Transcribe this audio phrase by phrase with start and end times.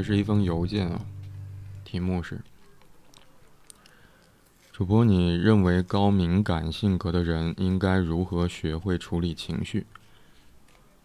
[0.00, 1.02] 这是一封邮件啊，
[1.84, 2.40] 题目是：
[4.72, 9.84] 主播，你认为高敏感性格的人应该如何学会处理情绪？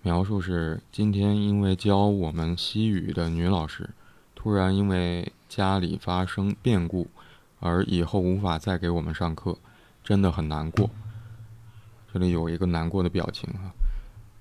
[0.02, 3.90] 描述是：今天因为教我们西语的女老师，
[4.34, 7.08] 突然因为家里发生变故，
[7.60, 9.58] 而以后无法再给我们上课，
[10.06, 10.90] 真的很难过。
[12.14, 13.76] 这里有一个难过的表情啊，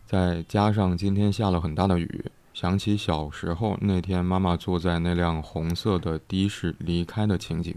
[0.06, 2.24] 再加上今天下了很大的雨。
[2.54, 7.74] 想起小时候那天，妈妈坐在那辆红色的的士离开的情景。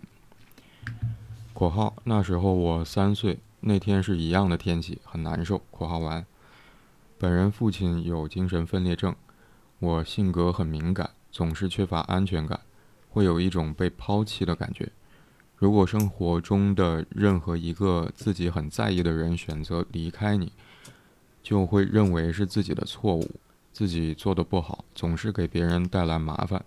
[1.51, 5.59] （括号那时候我三岁，那天是一样的天气，很难受。
[5.71, 6.23] ）（括号完）
[7.17, 9.15] 本人父亲有精神分裂症，
[9.79, 12.59] 我性格很敏感，总是缺乏安全感，
[13.09, 14.87] 会有一种被抛弃的感觉。
[15.55, 20.51] 如果生活中的任何一个自己很在意的人选择离开你，
[21.41, 23.31] 就会认为是自己的错误。
[23.77, 26.65] 自己做的不好，总是给别人带来麻烦。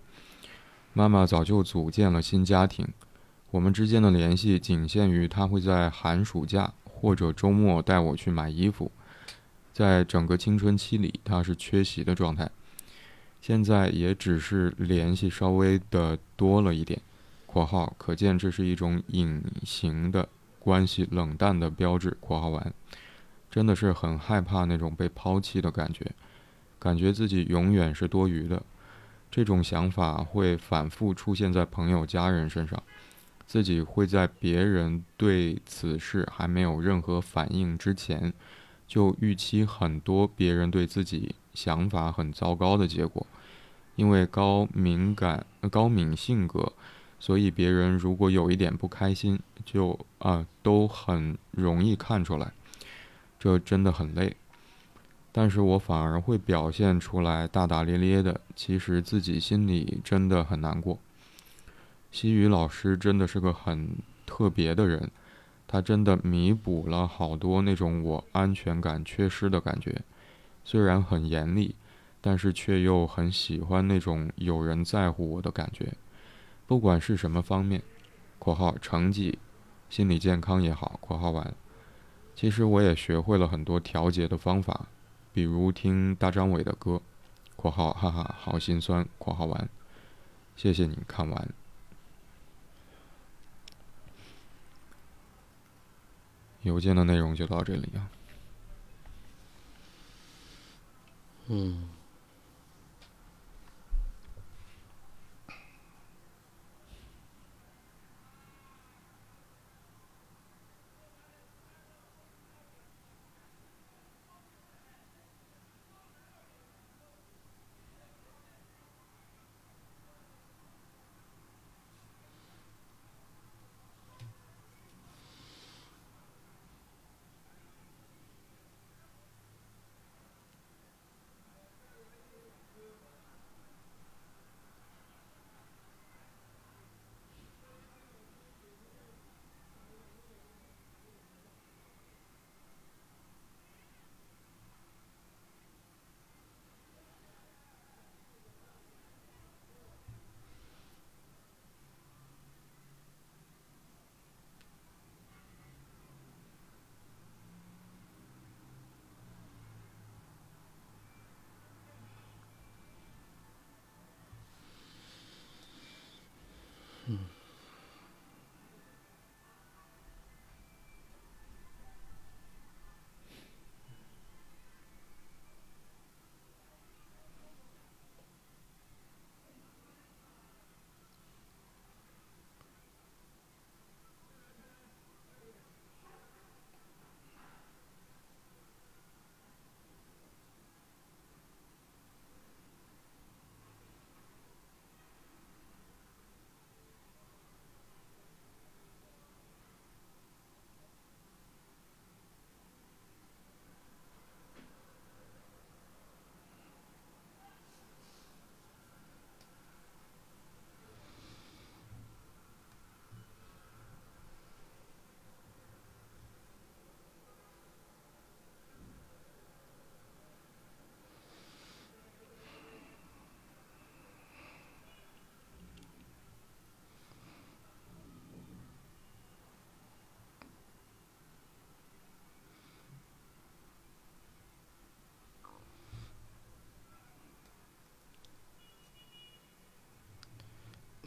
[0.93, 2.87] 妈妈早就组建了新家庭，
[3.49, 8.89] 我们之间的联系仅限于她会在寒暑假或者周末带我去买衣服。
[9.73, 12.49] 在整个青春期里，她是缺席的状态。
[13.41, 16.97] 现在也只是联系稍微的多了一点。
[17.45, 22.15] （括号可见这是一种隐形的关系冷淡的标志。
[22.21, 22.73] ）（括号完）
[23.51, 26.09] 真的是很害怕那种被抛弃的感觉。
[26.81, 28.63] 感觉自己永远是多余的，
[29.29, 32.81] 这种想法会反复出现在朋友、家人身上。
[33.45, 38.33] 自己会在别人对此事还没有任何反应之前，
[38.87, 43.27] 就预期很多别人对自己想法很糟糕的结果。
[43.97, 46.71] 因为高敏感、高敏性格，
[47.19, 52.51] 所以别人如果有一点不开心，就啊都很容易看出来。
[53.37, 54.35] 这真的很累。
[55.31, 60.99] 但是我反而会表现出来大大咧咧的，其实自己心里真的很难过。
[62.11, 63.95] 西语老师真的是个很
[64.25, 65.09] 特别的人，
[65.65, 70.01] 他真的弥补了好多那种我安全感缺失的感觉。
[70.65, 71.73] 虽然很严厉，
[72.19, 75.93] 但是却又很喜欢那种有人在乎我的感觉。
[76.67, 77.81] 不管是什么方面
[78.37, 79.39] （括号成绩、
[79.89, 81.53] 心理健康也好）（括号完），
[82.35, 84.87] 其实我也学会了很多调节的方法。
[85.33, 87.01] 比如听大张伟的歌
[87.55, 89.69] ，（括号哈哈好心酸）（括号完），
[90.57, 91.49] 谢谢你看完。
[96.63, 98.09] 邮件的内容就到这里啊。
[101.47, 102.00] 嗯。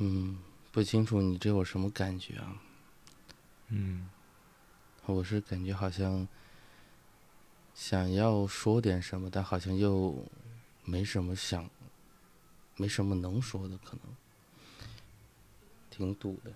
[0.07, 0.37] 嗯，
[0.71, 2.61] 不清楚你这会什么感觉啊？
[3.69, 4.07] 嗯，
[5.07, 6.29] 我是感觉好像
[7.75, 10.23] 想要说点什么，但好像又
[10.85, 11.71] 没什么想，
[12.77, 14.15] 没什么能说的，可能
[15.89, 16.53] 挺堵的。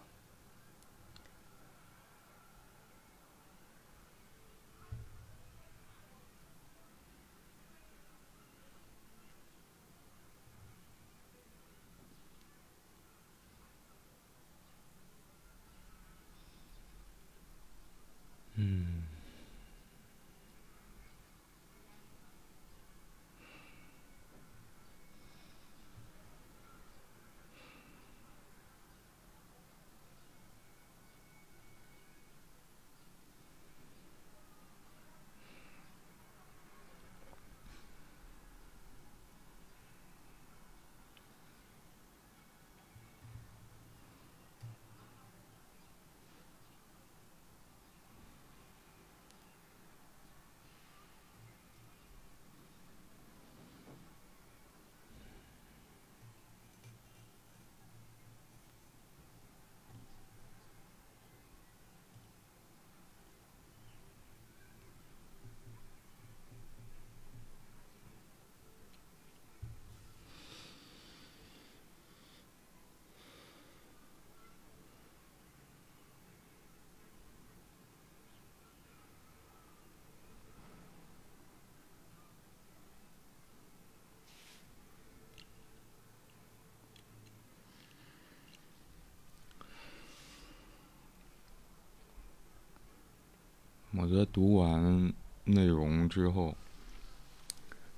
[94.11, 95.13] 我在读完
[95.45, 96.57] 内容之后，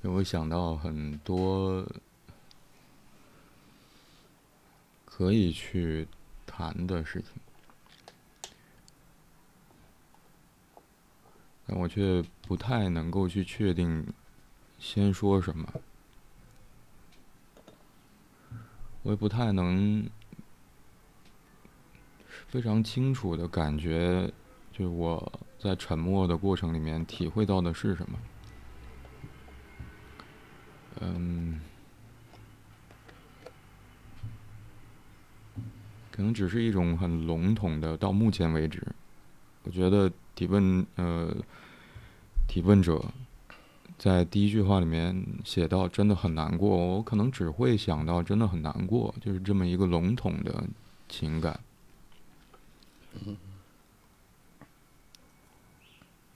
[0.02, 1.86] 也会想到很多
[5.04, 6.08] 可以去
[6.44, 8.50] 谈的事情，
[11.64, 14.04] 但我却不太能够去确定
[14.80, 15.72] 先说什么，
[19.04, 20.10] 我也不太能
[22.48, 24.28] 非常清楚的感觉，
[24.72, 25.40] 就是我。
[25.62, 28.18] 在沉默的过程里面，体会到的是什么？
[31.02, 31.60] 嗯，
[36.10, 37.96] 可能只是一种很笼统的。
[37.96, 38.82] 到目前为止，
[39.64, 41.36] 我觉得提问呃，
[42.48, 43.04] 提问者
[43.98, 50.64] 在第一句话里面写到“真的很难过”，我可能只会想到“真的很难过”，就是这么一个笼统的
[51.08, 51.60] 情感。
[53.26, 53.36] 嗯，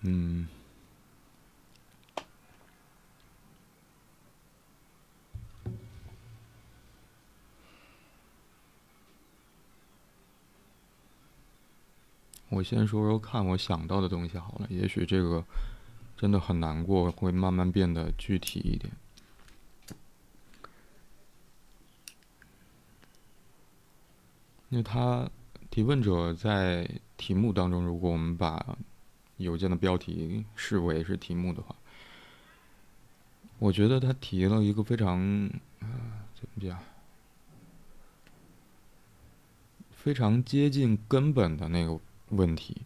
[0.07, 0.47] 嗯
[12.51, 15.43] 我先说说看我想到的东西好了，也许这个
[16.19, 18.93] 真的很难过，会慢慢变得具体一点。
[24.69, 25.31] 那他
[25.71, 28.77] 提问者在题目当中，如果我们把。
[29.39, 31.75] 邮件的标题视为是题目的话，
[33.59, 35.19] 我觉得他提了一个非常
[35.81, 36.79] 啊怎么讲，
[39.91, 42.83] 非常接近根本的那个问题。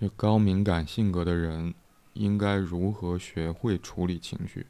[0.00, 1.74] 就高敏感性格的人
[2.14, 4.66] 应该如何学会处理情绪？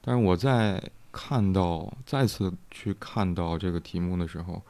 [0.00, 4.62] 但是我在看到再次去看到这个题目的时候，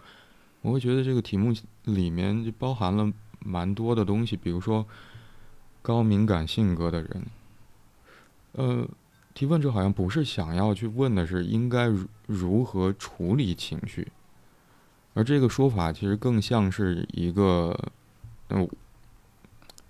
[0.61, 3.11] 我会觉得这个题目里面就包含了。
[3.46, 4.84] 蛮多的东西，比如说
[5.80, 7.26] 高敏感性格的人，
[8.52, 8.88] 呃，
[9.32, 14.08] 提问者好像不是想要去问的是应该如如何处理情绪，
[15.14, 17.78] 而这个说法其实更像是一个，
[18.48, 18.68] 嗯，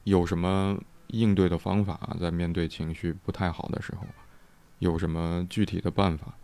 [0.05, 4.07] 有什么应对的方法，在面对情绪不太好的时候，
[4.81, 6.35] 有什么具体的办法？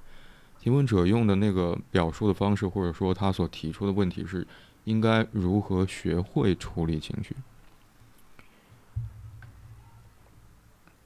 [0.58, 4.46] 提问者用的那个表述的方式，或者说他所提出的问题是。
[4.84, 7.36] 应该如何学会处理情绪？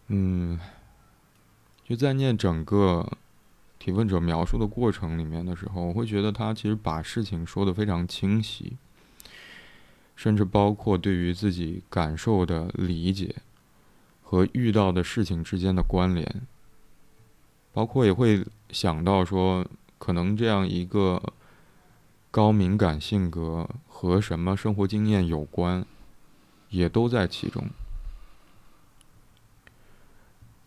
[0.06, 0.58] 嗯，
[1.84, 3.06] 就在念整个
[3.78, 8.76] 提问者描述的过程里面的时候，我会觉得他其实把事情说的非常清晰，
[10.14, 13.36] 甚至包括对于自己感受的理解
[14.22, 16.46] 和遇到的事情之间的关联，
[17.74, 19.66] 包括也会想到说，
[19.98, 21.22] 可能这样一个。
[22.36, 25.82] 高敏感性格和什么生活经验有关，
[26.68, 27.64] 也都在其中。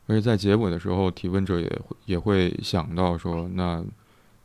[0.08, 3.86] 而且在结尾的时候，提问者也会也会想到说，那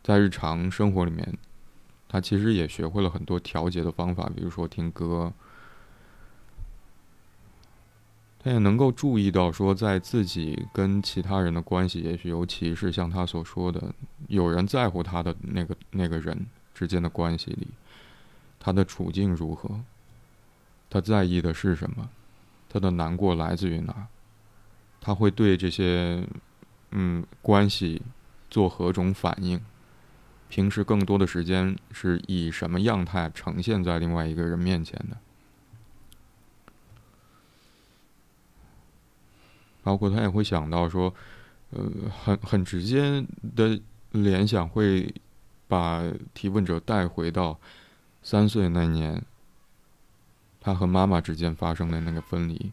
[0.03, 1.39] 在日常生活里面，
[2.07, 5.33] 他其实也学会了很多调节的方法，比如说听歌。
[8.39, 13.95] 他也能够注意到，说在自己跟其他人的关系，也许尤其是像他所说的，
[14.29, 17.69] 有人在乎他的那个那个人之间的关系里，
[18.59, 19.81] 他的处境如何？
[20.91, 22.11] 他在意的是什么？
[22.69, 24.09] 他的难过来自于哪？
[25.01, 26.27] 他会对这些
[26.91, 28.03] 嗯关系
[28.51, 29.61] 做何种反应？
[30.49, 35.17] 平时更多的时间是以什么样态呈现在另外一个人面前的？
[39.83, 41.13] 包括他也会想到说，
[41.71, 41.91] 呃，
[42.25, 43.23] 很很直接
[43.55, 43.79] 的
[44.13, 45.13] 联想会
[45.67, 46.03] 把
[46.33, 47.59] 提问者带回到
[48.23, 49.25] 三岁那年，
[50.61, 52.73] 他和妈妈之间发生的那个分离。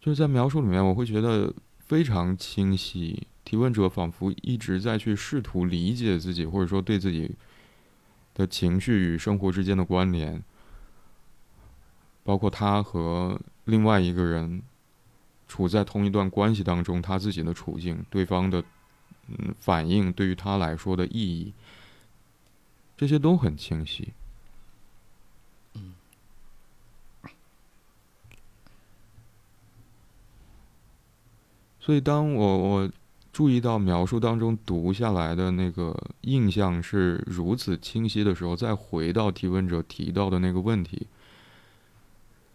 [0.00, 3.26] 就是在描述里面，我会觉得非常清晰。
[3.44, 7.34] 提问者仿佛一直在去试图理解自己，或者说对自己
[8.34, 10.42] 的情绪与生活之间的关联，
[12.22, 14.62] 包括他和另外一个人。
[15.46, 18.64] 处在同一段关系当中，他自己的处境，对方的
[19.28, 21.52] 嗯反应，对于他来说的意义，
[22.96, 24.12] 这些都很清晰。
[31.80, 32.90] 所以，当我我
[33.32, 41.06] 注意到描述当中读下来的那个印象是如此清晰的时候，再回到提问者提到的那个问题，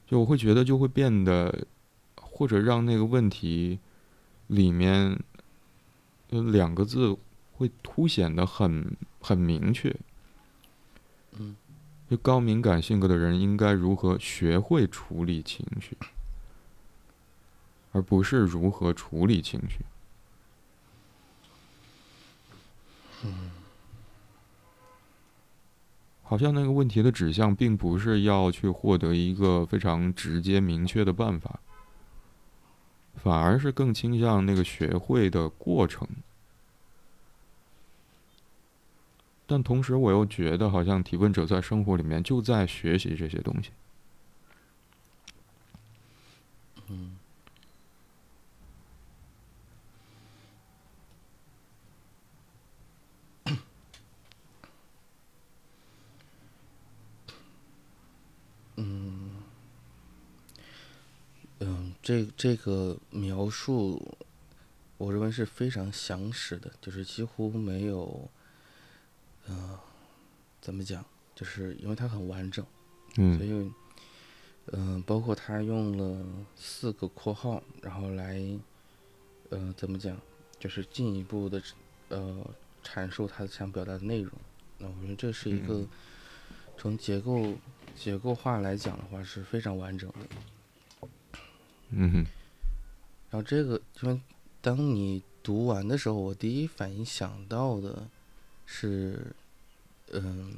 [0.08, 1.68] 就我会觉得就会变得。
[2.32, 3.80] 或者让那个问题
[4.48, 5.20] 里面
[6.30, 7.18] 两个字
[7.54, 9.96] 会凸显的很很明确。
[11.38, 11.56] 嗯，
[12.10, 15.98] 就高敏感性格的人应该如何学会处理情绪，
[17.92, 19.80] 而不是如何处理情绪。
[23.24, 23.52] 嗯，
[26.24, 31.60] 好像那个问题的指向并不是要去获得一个非常直接明确的办法。
[33.24, 36.08] 反而是更倾向那个学会的过程，
[39.46, 43.72] 但同时我又觉得，好像提问者在生活里面就在学习这些东西。
[46.88, 47.18] 嗯。
[62.10, 64.18] 这这个描述，
[64.98, 68.28] 我认为是非常详实的，就是几乎没有，
[69.48, 69.78] 嗯，
[70.60, 71.06] 怎么讲？
[71.36, 72.66] 就是因为它很完整，
[73.18, 73.72] 嗯，所以，
[74.72, 76.26] 嗯，包括他用了
[76.56, 78.42] 四个括号，然后来，
[79.50, 80.20] 呃，怎么讲？
[80.60, 81.62] 就是进一步的，
[82.08, 82.44] 呃，
[82.84, 84.34] 阐述他想表达的内容。
[84.80, 85.86] 那我觉得这是一个
[86.76, 87.54] 从结构
[87.96, 90.26] 结构化来讲的话是非常完整的。
[91.92, 92.18] 嗯哼，
[93.32, 94.22] 然后这个，因为
[94.62, 98.08] 当你读完的时候，我第一反应想到的
[98.68, 99.34] 是，
[100.12, 100.54] 嗯，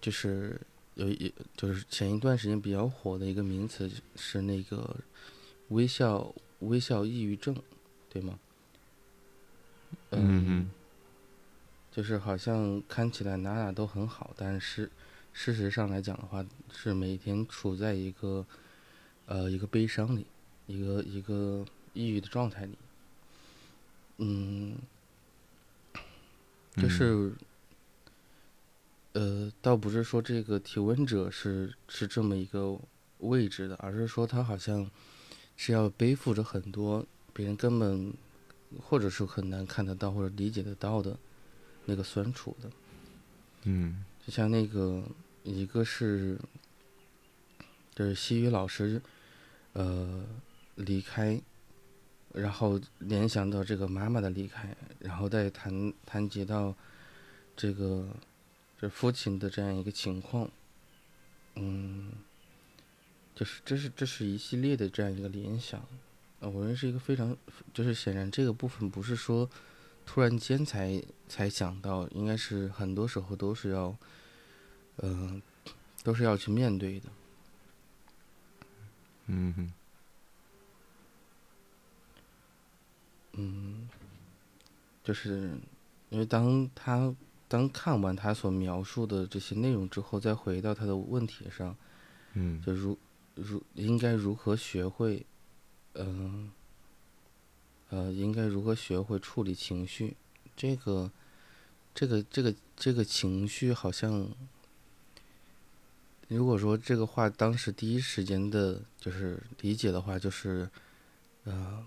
[0.00, 0.58] 就是
[0.94, 4.96] 有一，就是前一段时间比较火的一个名词是那个
[5.68, 7.54] 微笑微笑抑郁症，
[8.08, 8.38] 对吗？
[10.12, 10.70] 嗯哼
[11.92, 14.90] 就是好像看起来哪哪都很好，但是
[15.34, 18.46] 事实上来讲的话，是每天处在一个。
[19.26, 20.24] 呃，一个悲伤里，
[20.68, 21.64] 一个一个
[21.94, 22.78] 抑郁的状态里，
[24.18, 24.76] 嗯，
[26.76, 27.32] 就是，
[29.14, 32.78] 呃，倒不是说这个提问者是是这么一个
[33.18, 34.88] 位置的，而是说他好像
[35.56, 38.14] 是要背负着很多别人根本
[38.80, 41.18] 或者是很难看得到或者理解得到的
[41.86, 42.70] 那个酸楚的，
[43.64, 45.02] 嗯，就像那个
[45.42, 46.38] 一个是，
[47.92, 49.02] 就是西语老师。
[49.78, 50.24] 呃，
[50.76, 51.38] 离开，
[52.32, 56.74] 然后联想到这个妈妈的离开，然后再谈谈及到
[57.54, 58.08] 这个
[58.80, 60.50] 这父亲的这样一个情况，
[61.56, 62.10] 嗯，
[63.34, 65.78] 就是这是这是一系列的这样一个联想，
[66.40, 67.36] 啊，我认为是一个非常，
[67.74, 69.46] 就是显然这个部分不是说
[70.06, 73.94] 突然间才才想到，应该是很多时候都是要，
[75.02, 75.42] 嗯，
[76.02, 77.10] 都是要去面对的。
[79.26, 79.72] 嗯哼，
[83.32, 83.88] 嗯，
[85.02, 85.58] 就是
[86.10, 87.14] 因为当他
[87.48, 91.76] 当看完他所描述的这些内容之后，再回到他的问题上，
[92.34, 92.98] 嗯，就如
[93.34, 95.26] 如应该如何学会，
[95.94, 96.50] 嗯，
[97.90, 100.16] 呃，应该如何学会处理情绪？
[100.56, 101.10] 这个
[101.94, 104.28] 这个这个这个情绪好像，
[106.28, 110.68] 如果说这个话当时第一时间的就是理解的话，就是，
[111.44, 111.84] 呃，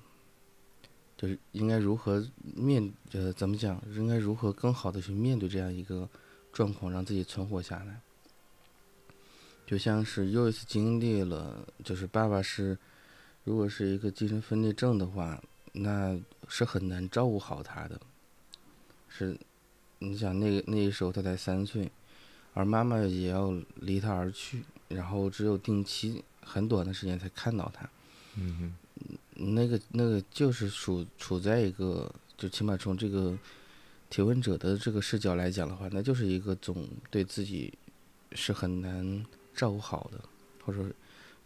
[1.17, 6.10] 就是应该如何面呃怎么讲，应该如何更好的去面对这样一个
[6.53, 8.00] 状况，让自己存活下来。
[9.67, 12.77] 就像是又一次经历了，就是爸爸是，
[13.43, 15.41] 如果是一个精神分裂症的话，
[15.74, 18.00] 那是很难照顾好他的，
[19.08, 19.38] 是。
[20.01, 21.91] 你想那个那时候他才三岁，
[22.53, 27.89] 而妈妈也要离他而去，然后只有定期很短的时间才看到他。
[28.36, 28.74] 嗯
[29.36, 33.38] 那个那个就是处处在一个，就起码从这个
[34.10, 37.74] 提问者的这个视角来讲的话，那就是一个总对自己
[38.34, 39.25] 是很难
[39.56, 40.22] 照顾好的，
[40.65, 40.91] 或者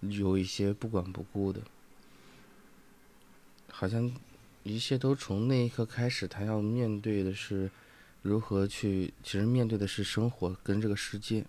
[0.02, 1.62] 有一些不管不顾的，
[3.70, 4.12] 好像
[4.64, 7.70] 一切都从那一刻开始，他要面对的是。
[8.24, 9.14] 如何去？
[9.22, 11.46] 其实面对的是生活跟这个世界。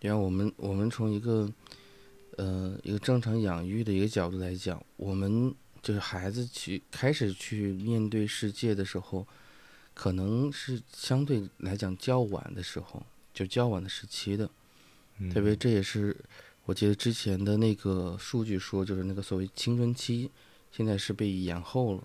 [0.00, 1.52] 因为我们我们从一个，
[2.36, 9.26] 呃，一个正常养育的一个角度来讲，我们就是孩子去开始去面对世界的时候，
[9.92, 14.48] 可能是相对来讲较晚的时候，就较晚的时期的。
[15.30, 16.16] 特别这也是
[16.64, 20.30] 我记得之前的那个数据说，就是那个所谓青春期，
[20.72, 22.04] 现在是被延后了。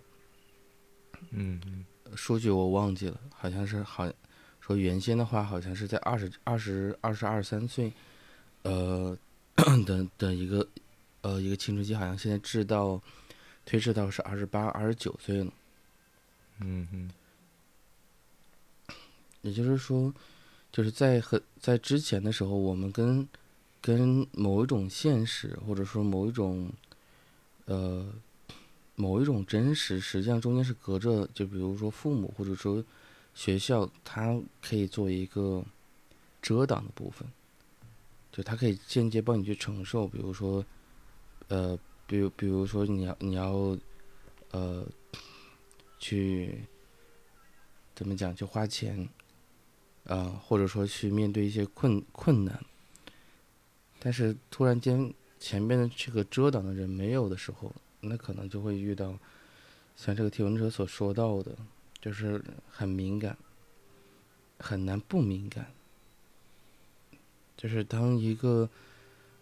[1.32, 1.86] 嗯嗯。
[2.14, 4.12] 数据我忘记了，好像是好
[4.60, 7.92] 说原先的话，好像是在二十二十二十二三岁，
[8.64, 9.18] 呃
[9.86, 10.68] 的的一个
[11.22, 13.02] 呃一个青春期，好像现在至到
[13.66, 15.52] 推迟到是二十八二十九岁了。
[16.60, 17.10] 嗯嗯。
[19.42, 20.14] 也就是说，
[20.72, 23.28] 就是在很在之前的时候，我们跟
[23.82, 26.72] 跟某一种现实，或者说某一种
[27.66, 28.08] 呃。
[28.96, 32.82] 某一种真实，实际上中间是隔着，就比如说父母或者说
[33.34, 35.64] 学校，它可以做一个
[36.42, 37.28] 遮挡的部分，
[38.32, 40.66] 就它可以间接帮你去承受，比如说，
[41.50, 41.78] 呃，
[42.08, 43.78] 比如比如说你要你要，
[44.52, 44.88] 呃，
[46.00, 46.64] 去
[47.94, 49.10] 怎么讲，去花钱，
[50.06, 52.64] 啊，或者说去面对一些困困难，
[54.00, 57.74] 但是突然间前边的这个遮挡的人没有的时候。
[58.02, 59.18] 那可能就会遇到，
[59.96, 61.56] 像这个提问者所说到的，
[62.00, 63.36] 就是很敏感，
[64.60, 65.72] 很难不敏感。
[67.58, 68.70] 就是当一个，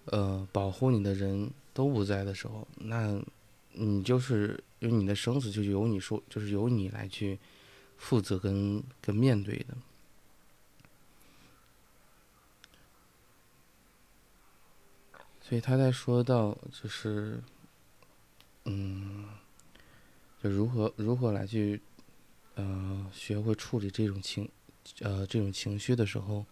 [0.06, 3.22] 呃，保护你的人都不在的时候，那，
[3.74, 7.38] 你就是因为你的生死就由你说，就是由你来去
[7.98, 9.76] 负责跟跟面对的。
[15.42, 17.42] 所以他在说到就是。
[18.66, 19.26] 嗯，
[20.42, 21.82] 就如何如何来去，
[22.56, 24.50] 呃，学会处理这种情，
[25.02, 26.46] 呃，这种情绪的时候，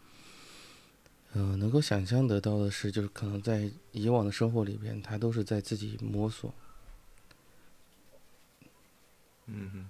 [1.33, 6.53] 嗯，能够想象得到的是，就是可能在以往的生活里边，他都是在自己摸索。
[9.45, 9.89] 嗯哼。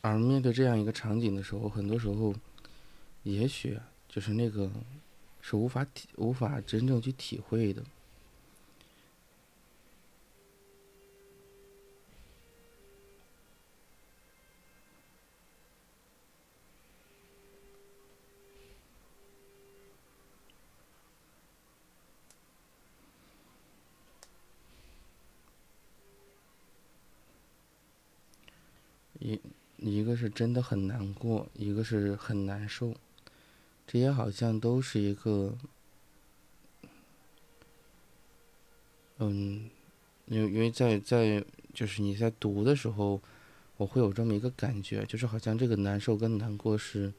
[0.00, 2.34] 而面对这样一个场景的时候，很多时候，
[3.24, 4.70] 也许就是那个。
[5.48, 7.80] 是无法体无法真正去体会的，
[29.20, 29.40] 一
[29.78, 32.92] 一个是真的很难过，一个是很难受。
[33.86, 35.56] 这些好像都是一个，
[39.18, 39.70] 嗯，
[40.26, 43.20] 因为因为在在就是你在读的时候，
[43.76, 47.12] 我会有这么一个感觉，就是好像这个难受跟难过是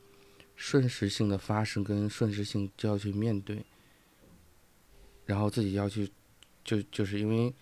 [0.57, 3.63] 瞬时性的发生，跟瞬时性就要去面对，
[5.25, 6.11] 然后自己要去，
[6.65, 7.53] 就就是因为，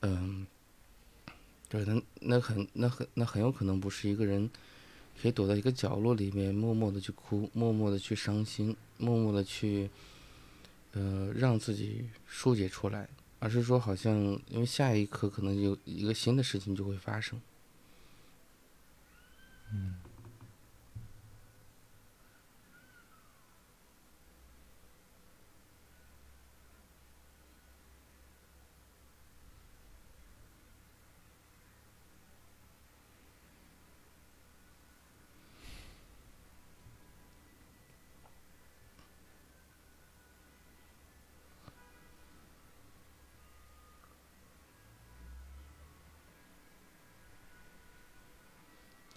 [0.00, 0.44] 嗯，
[1.68, 4.50] 对，那那很那很那很有可能不是一个人。
[5.20, 9.90] 可以躲在一个角落里面，默默的去哭，默默的去伤心，默默的去，
[10.92, 14.16] 呃，让自己疏解出来，而是说，好像
[14.48, 17.40] 因为下一刻可能有一个新的事情就会发生。
[19.72, 19.94] 嗯。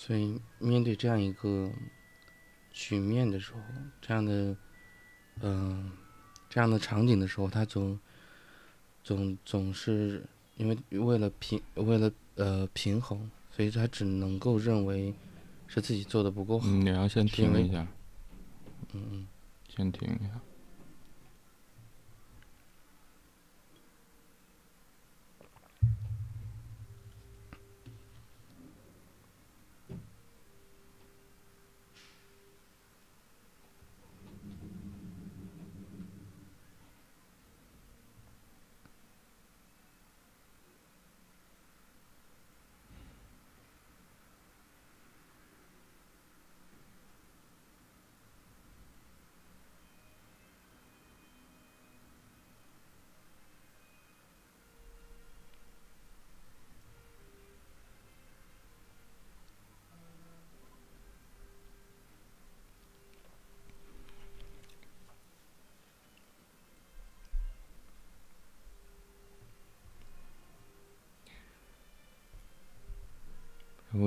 [0.05, 1.71] 所以面对这样一个
[2.73, 3.59] 局面的时候，
[4.01, 4.53] 这样的
[5.39, 5.89] 嗯、
[6.49, 7.97] 这样的场景的时候，他总
[9.01, 10.21] 总总是
[10.57, 15.13] 因为为了平为了呃平衡，所以他只能够认为
[15.67, 16.67] 是自己做的不够好。
[16.67, 17.87] 嗯，你要先停一下，
[18.91, 19.27] 嗯嗯
[19.69, 20.41] 先停一下。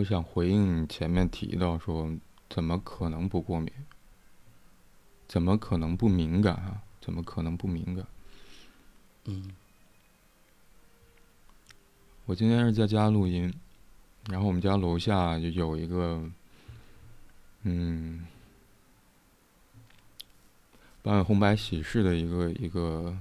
[0.06, 2.10] 想回应你前面提到说，
[2.48, 3.70] 怎么可能不过敏？
[5.28, 6.82] 怎么可能不敏感啊？
[7.00, 8.06] 怎么可能不敏感？
[9.24, 9.50] 嗯
[12.26, 13.52] 我今天是在家录音，
[14.30, 16.28] 然后我们家楼下就有一个，
[17.62, 18.26] 嗯，
[21.02, 23.16] 办红白喜事的一个一个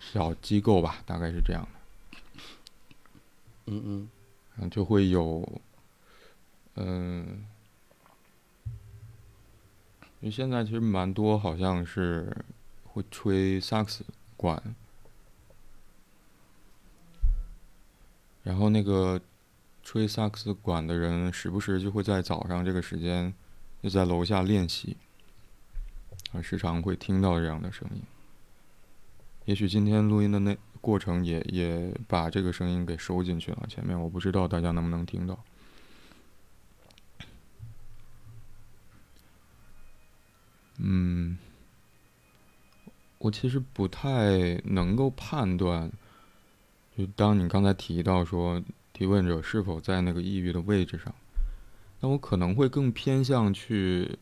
[0.00, 1.79] 小机构吧，大概是这样的。
[3.72, 4.08] 嗯嗯
[4.56, 5.60] 嗯，就会有，
[6.74, 7.46] 嗯，
[10.20, 12.36] 因为现在其实蛮多好像是
[12.82, 14.04] 会吹萨克斯
[14.36, 14.60] 管，
[18.42, 19.20] 然后那个
[19.84, 23.32] 吹萨克斯管的人时不时就会在早上这个时间
[23.80, 24.96] 就在楼下练习，
[26.32, 28.02] 啊，时常会听到这样的声音。
[29.44, 35.38] 也许今天录音的那过程也也把这个声音给收进去了，前面我不知道大家能不能听到。
[40.78, 41.36] 嗯，
[43.18, 45.92] 我其实不太能够判断，
[46.96, 48.62] 就当你刚才提到说
[48.94, 51.14] 提问者是否在那个抑郁的位置上，
[52.00, 54.18] 那我可能会更偏向去，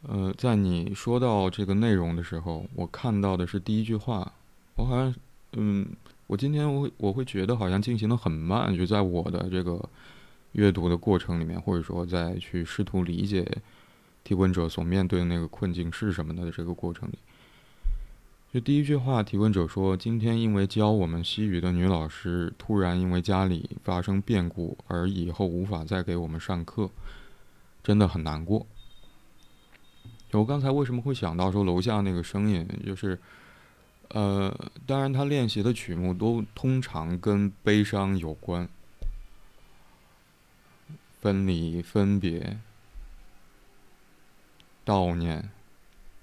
[0.00, 4.32] 呃，在你说到这个内容的时候，我看到的是第一句话，
[4.76, 5.14] 我好像，
[5.52, 5.86] 嗯，
[6.26, 9.88] 我今天我会我会觉得好像进行的很慢，就在我的这个
[10.52, 13.46] 阅读的过程里面，或者说在去试图理解
[14.24, 17.18] 提问者所面对的那个困境是什么的这个过程里。
[18.52, 26.88] 就第一句话，提问者说：“今天因为教我们西语的女老师突然因为家里发生变故，而以后无法再给我们上课，
[27.82, 28.66] 真的很难过。
[30.32, 33.18] ”我刚才为什么会想到说楼下那个声音，就是，
[34.10, 38.68] 呃，当然他练习的曲目都通常跟悲伤有关，
[41.20, 42.58] 分离、分别、
[44.84, 45.50] 悼念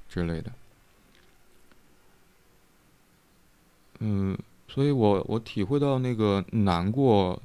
[0.07, 0.51] 之类的。
[3.99, 7.41] 嗯，所以我我体会到那个难过，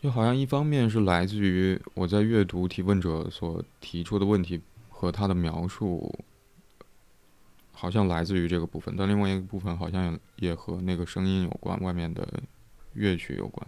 [0.00, 6.12] 就好像一方面是来自于我在阅读提问者所提出的问题和他的描述，
[7.82, 12.40] 好像来自于这个部分，但另外一个部分好像也和那个声音有关，外面的
[12.92, 13.66] 乐曲有关。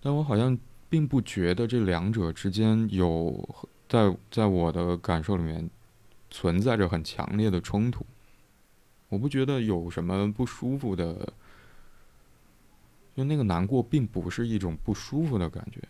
[0.00, 0.56] 但我好像
[0.88, 5.68] 并不觉得这两者之间有在在我的感受里面
[6.30, 8.06] 存在着很强烈的冲突。
[9.08, 11.32] 我不觉得有什么不舒服的，
[13.16, 15.80] 就那个难过并不是一种不舒服的感觉。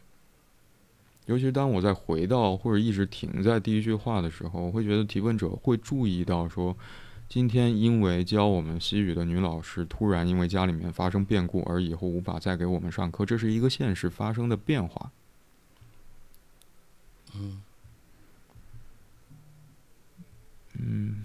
[1.26, 6.76] 尤其是当我在回到或者一直停在第一句话的时候，我会觉得提问者会注意到说，
[7.28, 15.10] 今天因为教我们西语的女老师突然因为家里面发生变故，而以后无法再给我们上课，这是一个现实发生的变化。
[17.36, 17.62] 嗯
[20.78, 21.24] 嗯，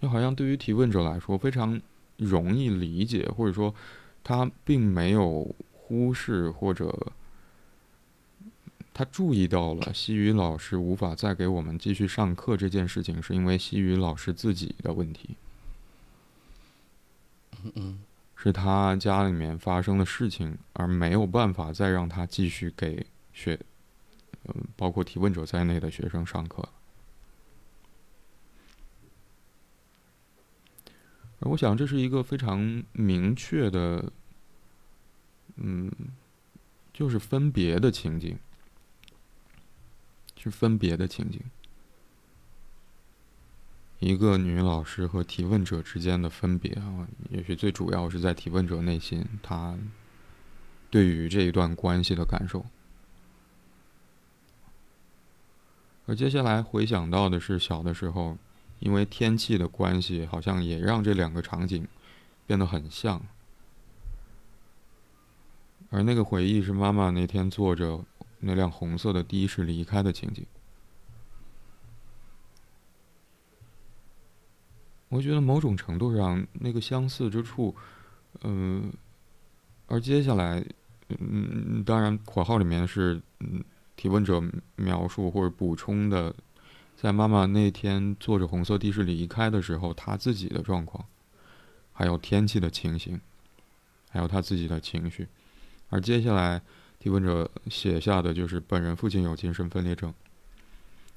[0.00, 1.80] 就好像对于提问者来说非常
[2.18, 3.74] 容易理解，或者说
[4.22, 7.12] 他并没有忽视或者
[8.94, 15.36] 他注意到了西语老师无法再给我们继续上课这件事情，是因为西语老师自己的问题，
[17.64, 18.00] 嗯嗯
[18.36, 23.58] 是他家里面发生的事情，而没有办法再让他继续给学，
[24.44, 26.68] 嗯，包括提问者在内的学生上课。
[31.38, 34.12] 而我想这是一个非常明确的，
[35.56, 35.90] 嗯，
[36.92, 38.38] 就是分别的情景，
[40.42, 41.40] 是分别的情景。
[44.00, 49.78] 一个女老师和提问者之间的分别啊，也许最主要是在提问者内心，他
[50.90, 52.66] 对于这一段关系的感受。
[56.06, 58.36] 而接下来回想到的是小的时候，
[58.80, 61.86] 因为天气的关系，好像也让这两个场景
[62.44, 63.22] 变得很像。
[65.90, 68.04] 而那个回忆是妈妈那天坐着
[68.42, 70.44] 那辆红色的的士离开的情景。
[75.08, 77.74] 我觉得某种程度上，那个相似之处，
[78.42, 78.90] 嗯，
[79.86, 80.64] 而接下来，
[81.08, 83.62] 嗯，当然，括号里面是嗯，
[83.94, 84.42] 提问者
[84.76, 86.34] 描述或者补充的，
[86.96, 91.04] 在妈妈那天坐着红色的士离开的时候，她自己的状况，
[91.92, 93.20] 还有天气的情形，
[94.08, 95.28] 还有她自己的情绪，
[95.90, 96.62] 而接下来
[97.02, 100.14] 提问者写下的就是本人父亲有精神分裂症，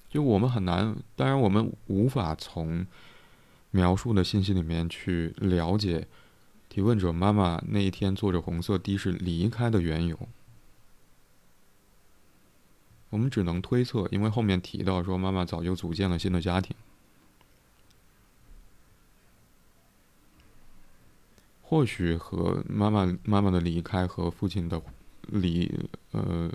[0.10, 2.88] 就我们很难，当然我们无法从。
[3.72, 6.08] 描述的信息里面去了解
[6.70, 10.18] 提问者妈妈那一天坐着红色的士离开的缘由，
[13.10, 16.74] 我们只能推测，因为后面提到说妈妈早就组建了新的家庭，
[21.62, 24.82] 或许和妈妈妈妈的离开和父亲的
[25.28, 26.52] 离呃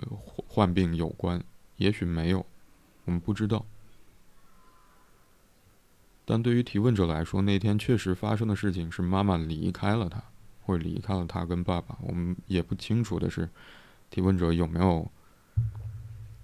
[0.47, 1.43] 患病有关，
[1.77, 2.45] 也许没有，
[3.05, 3.65] 我们不知道。
[6.25, 10.23] 但对于提问者来说，那天确实发生的事情是妈妈离开了他，
[10.65, 11.97] 或者离开了他跟爸爸。
[12.01, 13.49] 我们也不清楚的是，
[14.09, 15.11] 提问者有没有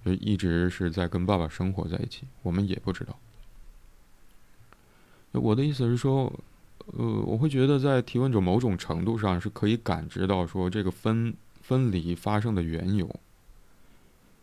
[0.04, 3.16] 就一直是在跟爸爸生活在一起，我们也不知道。
[5.32, 6.32] 我的意思是说，
[6.86, 11.34] 呃，我会觉得在提问者某种程度上是可以感知到说，这个分
[11.68, 13.06] 分离发生的缘由，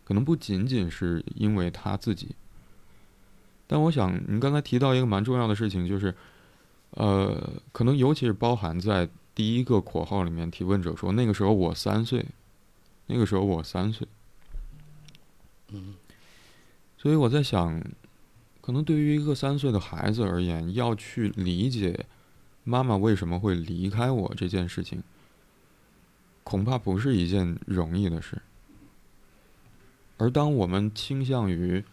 [0.04, 2.36] 可能不仅仅是因为他自己。
[3.66, 6.14] 但我想，你刚才提到一个蛮重要的事情，就是，
[6.92, 12.24] 呃，可能尤其是包含在第一个括号里面，提问者说那个时候我三岁，
[13.08, 14.08] 那个时候我三岁，
[15.70, 15.96] 嗯，
[16.96, 17.84] 所以我在想，
[18.62, 22.06] 可能对于一个三岁的孩子而言，要去理解
[22.64, 25.02] 妈妈为什么会离开我这件事情，
[26.46, 28.40] 恐怕不是一件容易的事。
[30.18, 31.84] 而当我们倾向于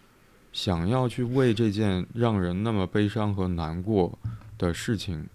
[0.52, 4.16] 想要去为这件让人那么悲伤和难过
[4.58, 5.26] 的事情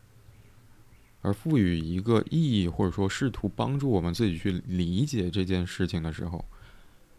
[1.22, 6.46] 而赋予一个意义，或者说试图帮助我们自己去理解这件事情的时候，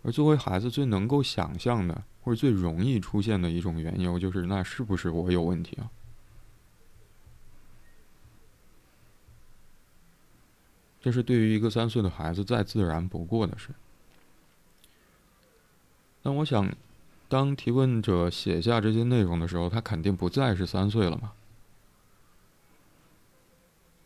[0.02, 5.90] 而作为孩子最能够想象的，或者最容易出现的一种缘由，就是那是不是我有问题啊？
[11.00, 13.70] 这是对于一个三岁的孩子再自然不过的事。
[16.22, 16.68] 但我想。
[17.30, 21.32] 当提问者写下这些内容的时候，他肯定不再是三岁了嘛。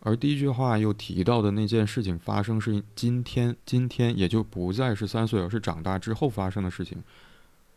[0.01, 7.01] 而第一句话又提到的那件事情发生是今天，今天也就不再是三岁，而是长大之后发生的事情。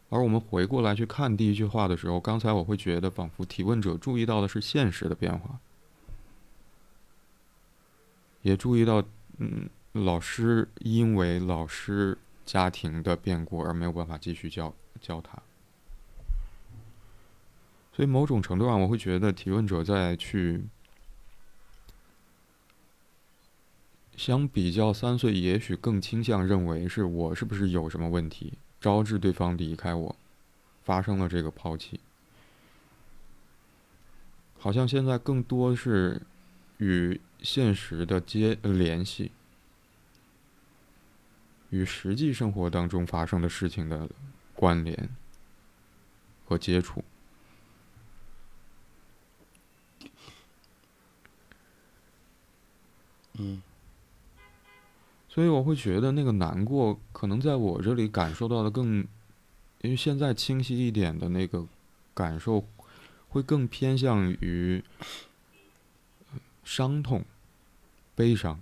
[0.10, 5.60] 而我们回过来去看第一句话的时候，刚才我会觉得仿佛提问者注意到的是现实的变化，
[8.46, 9.04] 也注意到，
[9.40, 14.74] 嗯，老师因为老师家庭的变故而没有办法继续教。
[15.02, 15.38] 教他，
[17.94, 20.64] 所以某种程度上，我会觉得提问者在去
[24.16, 30.16] 相比较三岁，也许更倾向认为是我是不是有什么问题，招致对方离开我，
[30.82, 32.00] 发生了这个抛弃，
[34.58, 36.20] 好像现在更多是
[36.78, 39.32] 与现实的接联系，
[41.70, 44.10] 与实际生活当中发生的事情的。
[44.58, 45.10] 关联
[46.46, 47.04] 和接触，
[53.34, 53.62] 嗯，
[55.28, 59.06] 所以我会觉得那个难过，可能在我这里感受到的更，
[59.82, 61.68] 因为现在清晰一点的那个
[62.14, 62.66] 感受，
[63.28, 64.82] 会更偏向于
[66.66, 67.24] 伤痛、
[68.16, 68.62] 悲伤。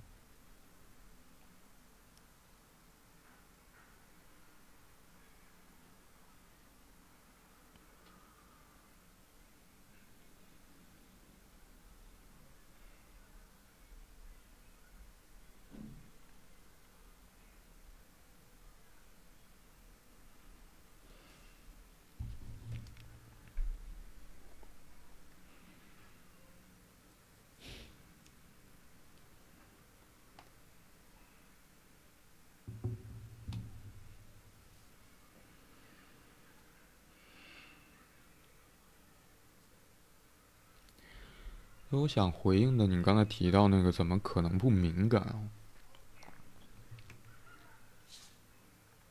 [42.01, 45.35] 我想回应的，你刚才提到那个，怎么可能不敏感啊？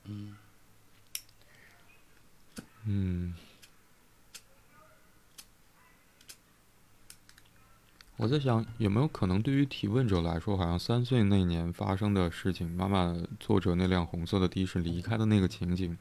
[0.05, 0.37] 嗯
[2.85, 3.35] 嗯，
[8.17, 15.97] 我在想，有没有可能对于提问者来说，好像三岁那年发生的事情，妈妈坐着那辆红色的的士离开的那个情景，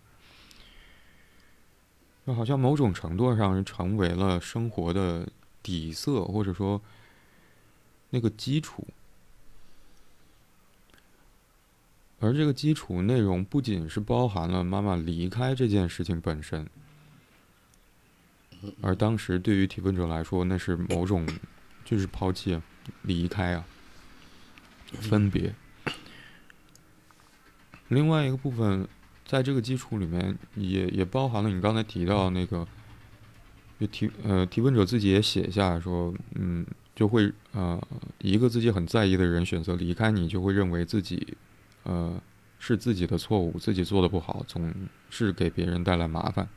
[2.26, 5.30] 就好像某种程度上成为了生活的
[5.64, 6.82] 底色，或者说
[8.10, 8.88] 那个基础。
[12.20, 16.70] 而这个基础内容不仅是包含了妈妈离开这件事情本身，
[18.80, 21.28] 而当时对于提问者来说，那是某种
[21.84, 22.62] 就是抛弃、
[23.02, 23.66] 离开啊、
[24.92, 25.56] 分别。
[27.88, 28.88] 另外一个部分，
[29.26, 32.68] 在这个基础里面，也也包含了你刚才提到那个，
[33.82, 36.64] 就提呃提问者自己也写下说，嗯，
[36.96, 37.82] 就会呃
[38.20, 41.36] 一个自己很在意的人选择离开你，就会认为自己。
[41.84, 42.22] 呃，
[42.60, 44.72] 是自己的错误，自己做的不好，总
[45.10, 46.48] 是给别人带来麻烦，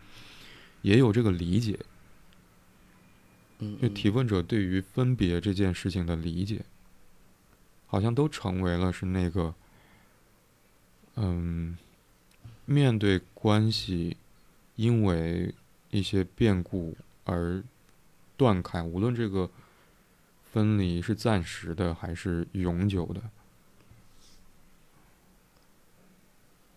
[0.82, 1.78] 也有这个理解。
[3.80, 6.62] 就提问者对于分别这件事情的理解，
[7.86, 9.54] 好像都成为了是那个，
[11.16, 11.78] 嗯，
[12.66, 14.18] 面对关系
[14.76, 15.54] 因为
[15.90, 17.62] 一些变故而
[18.36, 19.50] 断开，无论这个
[20.52, 23.22] 分离是暂时的还是永久的。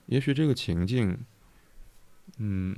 [0.07, 1.17] 也许这个情境，
[2.37, 2.77] 嗯，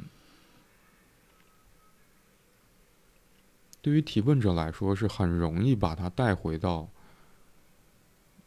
[3.82, 6.90] 对于提问者来说是很容易把它带回到，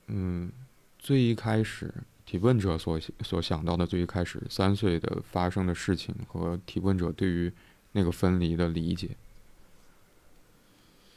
[0.08, 0.50] 嗯，
[0.98, 1.94] 最一开始
[2.26, 7.52] 提问者所所想到的最一开始三岁的发生的事情和提问者对于
[7.92, 9.10] 那个分离的理解，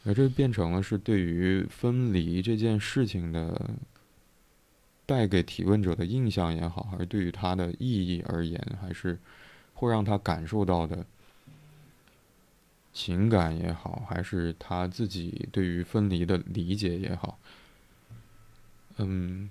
[0.06, 3.72] 而这变成了是对于分离这件事情的。
[5.08, 9.16] 带给提问者的印象也好，还是对于他的意义而言，还是
[9.76, 11.06] 会让他感受到的
[12.92, 17.38] 情感也好，还是他自己对于分离的理解也好，
[18.98, 19.48] 嗯，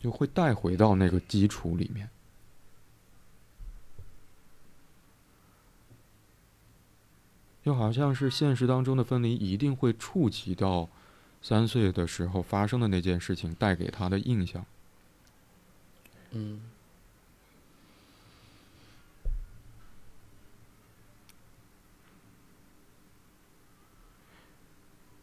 [0.00, 2.08] 就会带回到那个基础里面。
[7.62, 10.88] 就好像是现实当中的分离一定会触及到
[11.42, 14.64] 三岁的时候发生的那件事情带给他的印象。
[16.30, 16.62] 嗯。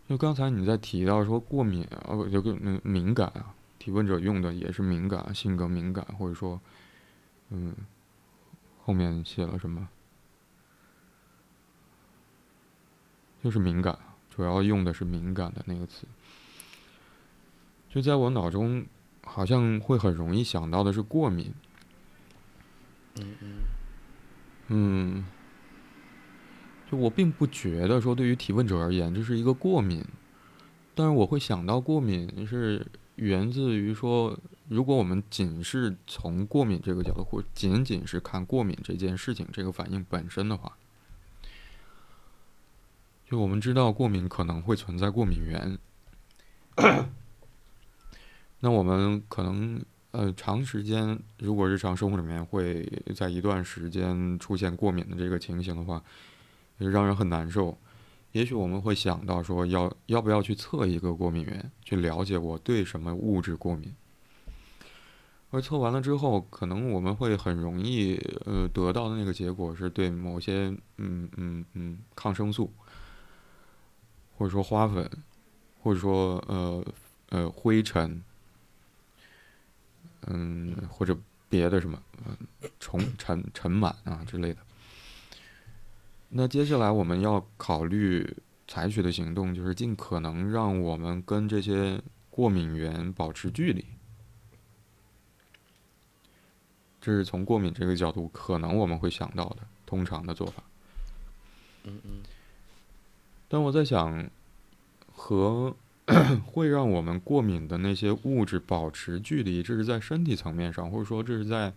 [0.07, 3.53] 就刚才你在提到说过敏啊，就敏敏感啊，
[3.87, 6.59] 提问者用的也是敏感，性格敏感，或者说，
[7.51, 7.73] 嗯，
[8.83, 9.87] 后面写了什么？
[13.41, 13.97] 就是敏感，
[14.29, 16.05] 主要用的是敏感的那个词。
[17.87, 18.85] 就在我脑中，
[19.23, 21.53] 好像会很容易想到的是过敏。
[23.15, 23.53] 嗯嗯。
[24.67, 25.25] 嗯。
[26.91, 30.03] 就我并不觉得说，对于提问者而言，这是一个过敏。
[30.93, 32.85] 但是我会想到，过敏是
[33.17, 40.77] 源自于说，如果我们仅是从过敏这个角度，或仅仅是看过敏这件事情这个反应本身的话。
[43.29, 45.77] 就我们知道，过敏可能会存在过敏源。
[48.59, 56.01] 那我们可能呃，长时间如果日常生活里面会在一段时间出现过敏的这个情形的话，
[56.77, 57.77] 也让人很难受。
[58.37, 63.91] 也许我们会想到说，要要不要去测一个过敏源，去了解我对什么物质过敏。
[65.49, 68.15] 而测完了之后，可能我们会很容易
[68.45, 70.67] 呃得到的那个结果是对某些
[70.97, 72.71] 嗯嗯嗯抗生素。
[74.37, 75.09] 或者说花粉，
[75.81, 76.85] 或者说呃
[77.29, 78.21] 呃灰尘，
[80.27, 81.17] 嗯或者
[81.49, 82.37] 别的什么嗯
[82.79, 84.66] 虫尘尘螨啊之类的。
[86.29, 93.85] 那接下来我们要考虑采取的行动，就是尽可能让我们跟这些过敏源保持距离。
[96.99, 100.61] 这是从过敏这个角度，可能我们会想到的通常的做法。
[101.85, 102.19] 嗯嗯。
[103.47, 104.29] 但我在想，
[105.13, 105.73] 和
[106.45, 111.73] 会让我们过敏的那些物质保持距离，这是在身体层面上，或者说这是在，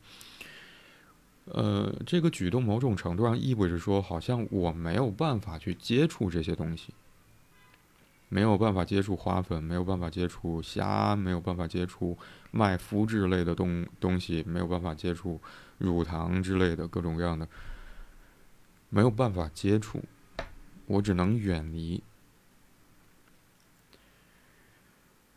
[1.47, 6.95] 呃，这个举动某种程度上意味着说，好像我没有办法去接触这些东西。
[8.33, 12.17] 没有办法接触花粉，没有办法接触虾，没有办法接触
[12.53, 15.41] 麦麸质类的东东西，没有办法接触
[15.79, 17.49] 乳糖之类的各种各样的，
[18.89, 20.01] 没有办法接触，
[20.87, 22.01] 我只能远离。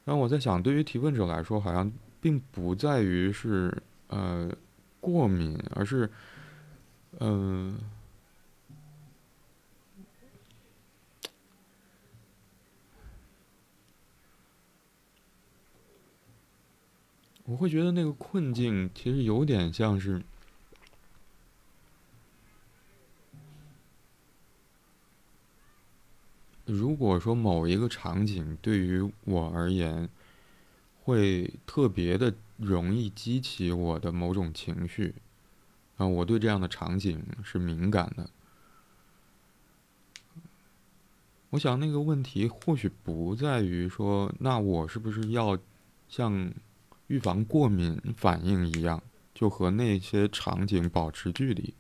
[0.06, 1.92] 然后我在想，对于提问者来说，好像
[2.22, 3.76] 并不在于是
[4.10, 4.52] 呃
[5.04, 6.10] 过敏，而是
[7.20, 7.78] 嗯。
[17.46, 20.24] 我会觉得那个困境其实有点像是，
[26.66, 30.08] 如果说某一个场景对于我而言，
[31.04, 32.34] 会特别的
[32.64, 35.16] 容易激起我的某种情绪，
[35.98, 38.30] 啊，我对这样的场景是敏感的。
[41.52, 45.58] 我想那个问题或许不在于说，那我是不是要
[46.08, 46.54] 像。
[47.08, 49.04] 预防过敏反应一样，
[49.36, 51.74] 就和那些场景保持距离。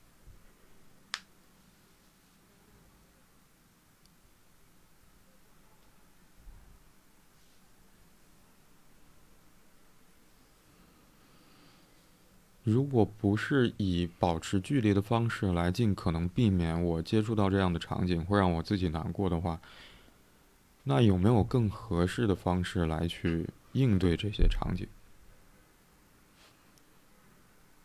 [12.64, 19.60] 如果不是以保持距离的方式来尽可能避免我接触到这样的场景，会让我自己难过的话，
[20.84, 24.88] 那有没有更合适的方式来去应对这些场景？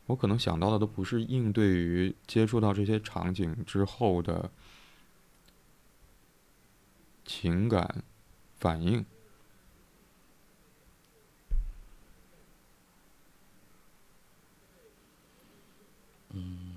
[0.06, 4.50] 我可能想到的都不是应对于接触到这些场景之后的
[7.26, 8.02] 情感
[8.58, 9.04] 反应。
[16.38, 16.67] Mm.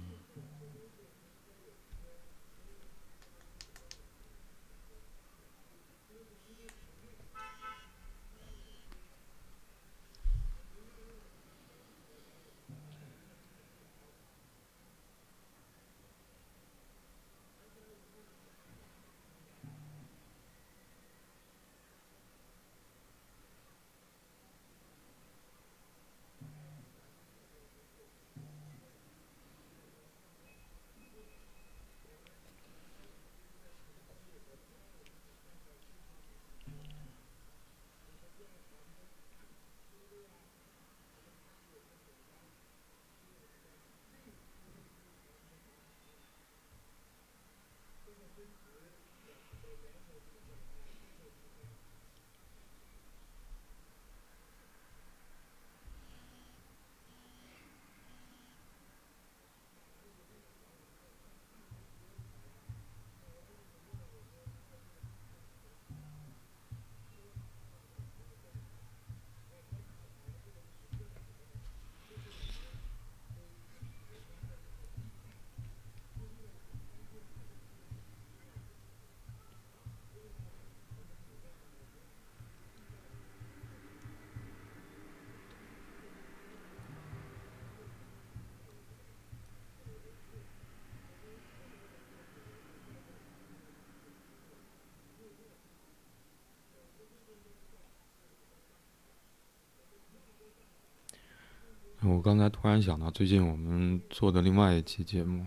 [102.03, 105.45] 我刚才突然想到，最近我们做的另外一期节目，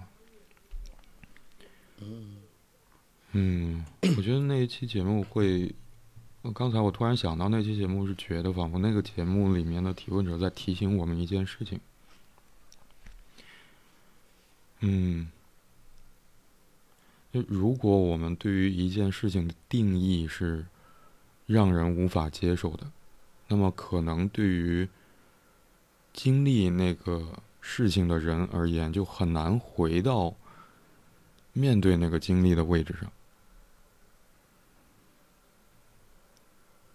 [3.32, 3.84] 嗯，
[4.16, 5.74] 我觉得那一期节目会，
[6.54, 11.80] 刚才我突然想到那期节目是觉得，仿佛那个节目里面的提问者在提醒我们一件事情，
[14.78, 15.28] 嗯，
[17.32, 20.64] 就如果我们对于一件事情的定义是
[21.46, 22.92] 让人无法接受的，
[23.48, 24.88] 那么可能对于。
[26.14, 27.28] 经历那个
[27.60, 30.34] 事情的人而言，就很难回到
[31.52, 33.12] 面对那个经历的位置上。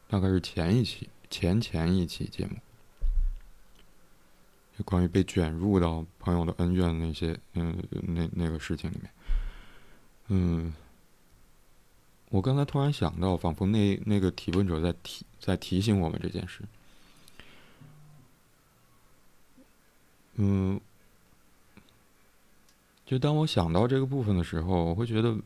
[0.07, 2.55] 大概是前一期、前前一期节目，
[4.75, 9.11] 就关于被卷入到朋友的恩怨那些，嗯，那那个事情里面，
[10.29, 10.73] 嗯，
[12.29, 16.63] 我刚才突然想到，仿佛那那个提问者在提在提醒我们这件事。
[20.35, 20.79] 嗯，
[23.05, 25.37] 就当我想到这个部分的时候，我会觉得，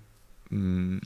[0.49, 1.01] 嗯，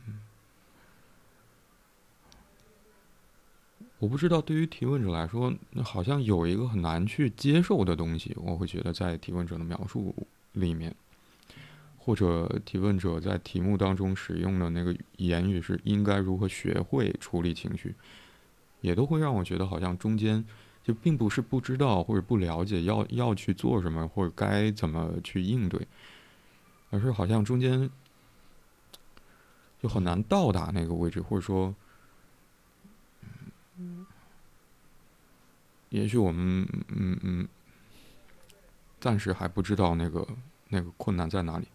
[4.00, 5.54] 我不知道对于提问者来说，
[5.84, 8.36] 好像有一个很难去接受的东西。
[8.38, 10.14] 我会觉得在提问者的描述
[10.52, 10.94] 里面，
[11.98, 17.96] 或者提问者在题目当中使用的那个言语是应该如何学会处理情绪，
[18.82, 20.44] 也都会让我觉得好像中间
[20.88, 25.86] 就并不是不知道或者不了解要要去做什么或者该怎么去应对，
[26.92, 27.90] 而是好像中间
[29.84, 31.76] 就很难到达那个位置，或者说，
[35.90, 37.46] 也许我们嗯嗯
[39.02, 40.26] 暂时还不知道那个
[40.70, 41.68] 那个困难在哪里。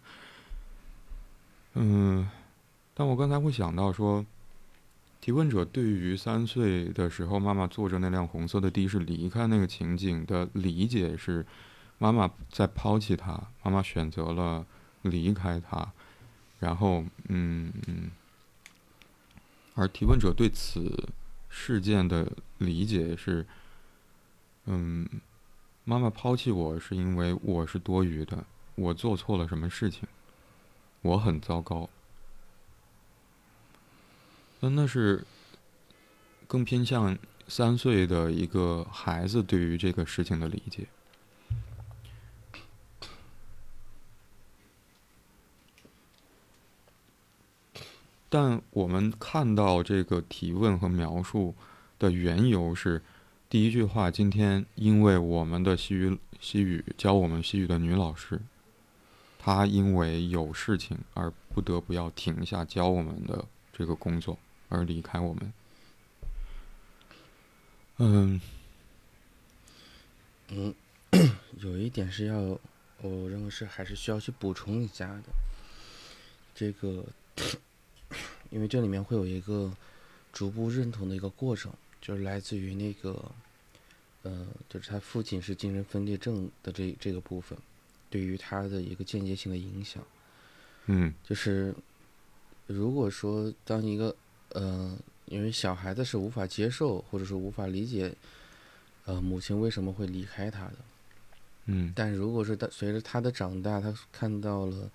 [1.75, 2.27] 嗯，
[2.95, 4.25] 但我刚才会想到说，
[5.23, 11.45] 提问者对于三岁的时候妈妈坐着那辆红色的的士离开那个情景的理解是，
[11.97, 14.65] 妈妈在抛弃他，妈妈选择了
[15.03, 15.93] 离开他，
[16.59, 18.11] 然后嗯嗯，
[19.75, 21.07] 而提问者对此
[21.47, 23.45] 事件的理解是，
[24.65, 25.07] 嗯，
[25.85, 28.43] 妈妈抛弃我是因为我是多余的，
[28.75, 30.05] 我做错了什么事情。
[31.01, 31.89] 我很糟糕，
[34.63, 35.25] 那那是
[36.47, 37.17] 更偏向
[37.49, 40.87] 三岁的一个孩子对于这个事情的理解。
[48.29, 51.53] 但我们看到这个提问和描述
[51.99, 53.01] 的缘由是，
[53.49, 58.39] 第一句话：今天因为我们的西语西语教我们西语的女老师。
[59.37, 63.43] 她因为有事情而不得不要停下教我们的
[63.73, 64.39] 这个工作
[64.73, 65.53] 而离开我们。
[67.97, 68.41] 嗯，
[70.49, 70.73] 嗯，
[71.59, 72.39] 有一点是要，
[73.01, 75.23] 我认为是还是需要去补充一下的。
[76.55, 77.05] 这个，
[78.49, 79.71] 因为这里面会有一个
[80.31, 81.71] 逐步认同的一个过程，
[82.01, 83.31] 就是来自于那个，
[84.23, 87.57] 呃，就是他父亲是精神分裂症的这这个部分。
[88.09, 90.03] 对于他的一个间接性的影响，
[90.85, 91.73] 嗯，就是
[92.67, 94.15] 如果说当一个
[94.53, 98.15] 呃，因为小孩子是无法接受或者说无法理解，
[99.05, 100.75] 呃，母亲为什么会离开他的，
[101.65, 104.89] 嗯，但如果是他随着他的长大，他看到了，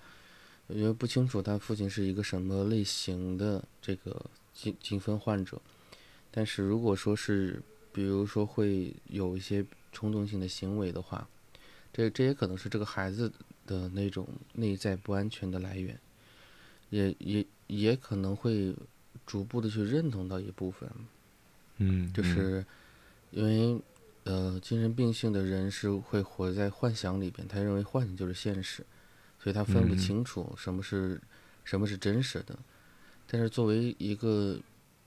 [0.67, 5.61] 因为不清楚他父亲是一个什么类型的这个精精分患者，
[6.31, 7.61] 但是如果说是
[7.93, 11.27] 比如说会有一些冲动性的行为的话。
[11.91, 13.33] 这这也可能是这个孩子
[13.65, 15.99] 的那种内在不安全的来源，
[16.91, 18.73] 也也也可能会
[19.25, 20.89] 逐步的去认同到一部分，
[21.77, 22.65] 嗯，就是
[23.31, 23.81] 因为
[24.23, 28.85] 呃精神病性的人是会活在幻想里边，他认为幻想就是现实，
[29.39, 31.19] 所以他分不清楚什么是
[31.63, 32.57] 什么是真实的。
[33.27, 34.59] 但是作为一个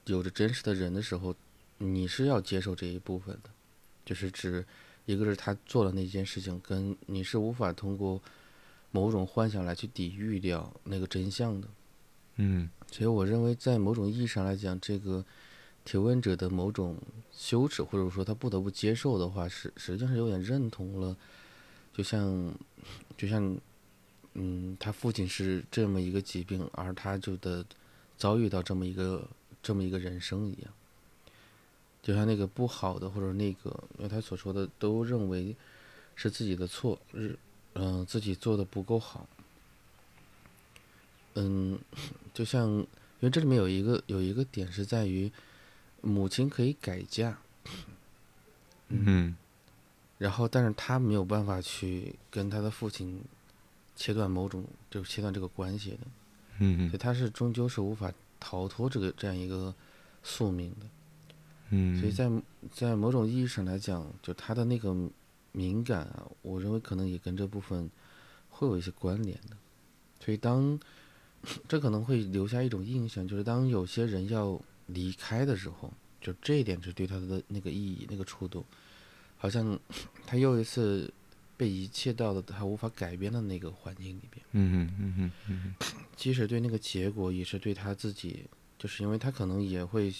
[0.05, 1.35] 有着真实的人的时候，
[1.77, 3.49] 你是要接受这一部分的，
[4.05, 4.65] 就是指。
[5.05, 8.21] 一个是他做了那件事情，跟你是无法通过
[8.89, 11.67] 某种幻想来去抵御掉那个真相的。
[12.37, 15.23] 嗯，所以我认为，在某种意义上来讲，这个
[15.85, 16.97] 提问者的某种
[17.31, 21.15] 羞耻，或者说他不得不接受的话，是实际上是有点认同了。
[21.93, 22.51] 就像，
[23.15, 23.55] 就像，
[24.33, 27.63] 嗯，他父亲是这么一个疾病，而他就得
[28.17, 29.27] 遭遇到这么一个
[29.61, 30.73] 这么一个人生一样。
[32.01, 33.69] 就像那个不好的，或者那个，
[33.99, 35.55] 因为他所说的都认为
[36.15, 37.37] 是自己的错，是
[37.73, 39.29] 嗯自己做的不够好。
[41.35, 41.79] 嗯，
[42.33, 42.87] 就像因
[43.21, 45.31] 为这里面有一个有一个点是在于
[46.01, 47.37] 母亲可以改嫁，
[48.89, 49.35] 嗯，
[50.17, 53.21] 然后但是他没有办法去跟他的父亲
[53.95, 55.99] 切断某种就是切断这个关系的，
[56.59, 59.73] 嗯，所以他是终究是无法逃脱这个这样一个
[60.21, 60.87] 宿命的。
[61.69, 62.29] 嗯，所以在
[62.71, 64.95] 在某种意义上来讲，就他的那个
[65.51, 67.89] 敏感啊，我认为可能也跟这部分
[68.49, 69.57] 会有一些关联的。
[70.19, 70.79] 所以当
[71.67, 75.91] 这可能会留下一种印象，就是当有些人要离开的时候，
[76.21, 78.63] 就这一点是对他的那个意义、那个触动，
[79.37, 79.79] 好像
[80.25, 81.11] 他又一次
[81.55, 84.45] 被遗弃到了他无法改变的那个环境里边。
[84.51, 85.75] 嗯嗯嗯嗯嗯，
[86.15, 88.45] 即使对那个结果，也是对他自己，
[88.77, 90.13] 就是因为他可能也会。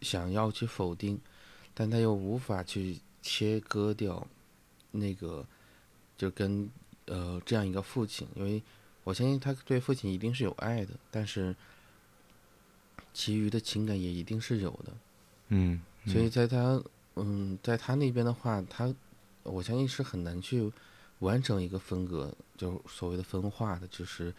[0.00, 1.16] 想要去否定，
[1.72, 4.26] 但他又无法去切割掉
[4.90, 5.46] 那个，
[6.16, 6.68] 就跟
[7.04, 8.60] 呃这样一个父亲，因为
[9.08, 11.56] 我相信他对父亲一定是有爱的，但是
[13.14, 14.92] 其余的情感也一定是有的。
[15.48, 16.82] 嗯，所以在他
[17.16, 18.94] 嗯在他那边的话，他
[19.44, 20.70] 我相信是很难去
[21.20, 24.34] 完成一个分割，就所谓的分化的，就是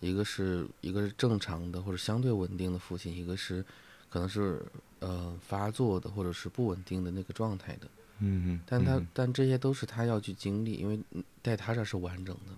[0.00, 3.64] 一个是一个是正常的或者相对稳定的父亲，一个是。
[4.10, 4.64] 可能是
[5.00, 7.88] 呃发作的，或者是不稳定的那个状态的，
[8.20, 11.00] 嗯嗯，但他但这些都是他要去经历，因为
[11.42, 12.52] 在他这是完整的，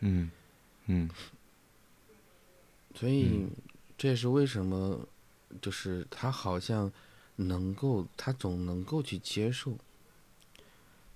[0.00, 0.30] 嗯，
[0.86, 1.08] 嗯。
[2.94, 3.46] 所以
[3.96, 5.06] 这也是为什么，
[5.60, 6.92] 就是他好像
[7.36, 9.76] 能够，他总能够去接受，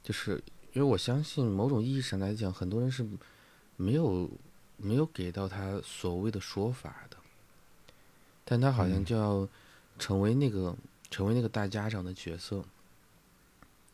[0.03, 0.43] 就是
[0.73, 3.07] 因为我相信某种意义上来讲，很多人是
[3.77, 4.31] 没有
[4.77, 7.17] 没有给到他所谓的说法的，
[8.45, 9.05] 但他好像嗯。
[9.05, 9.49] 就要
[9.99, 10.77] 成为那个
[11.11, 12.64] 成为那个大家长的角色，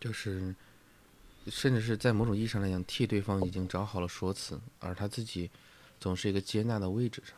[0.00, 0.54] 就是
[1.48, 5.50] 甚至是在某种意义上来讲，替对方已经找好了说辞，而他自己
[5.98, 7.36] 总是一个接纳的位置上。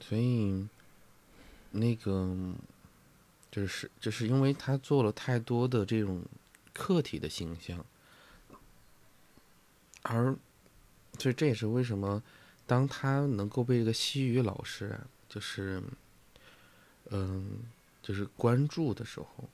[0.00, 0.66] 所以，
[1.70, 2.54] 那个
[3.50, 6.22] 就是就是因为他做了太多的这种
[6.72, 7.84] 客体的形象，
[10.02, 10.34] 而
[11.18, 12.22] 所以这也是为什么
[12.66, 15.82] 当他能够被这个西语老师啊，就是
[17.10, 17.58] 嗯，
[18.02, 19.48] 就是关注的时候，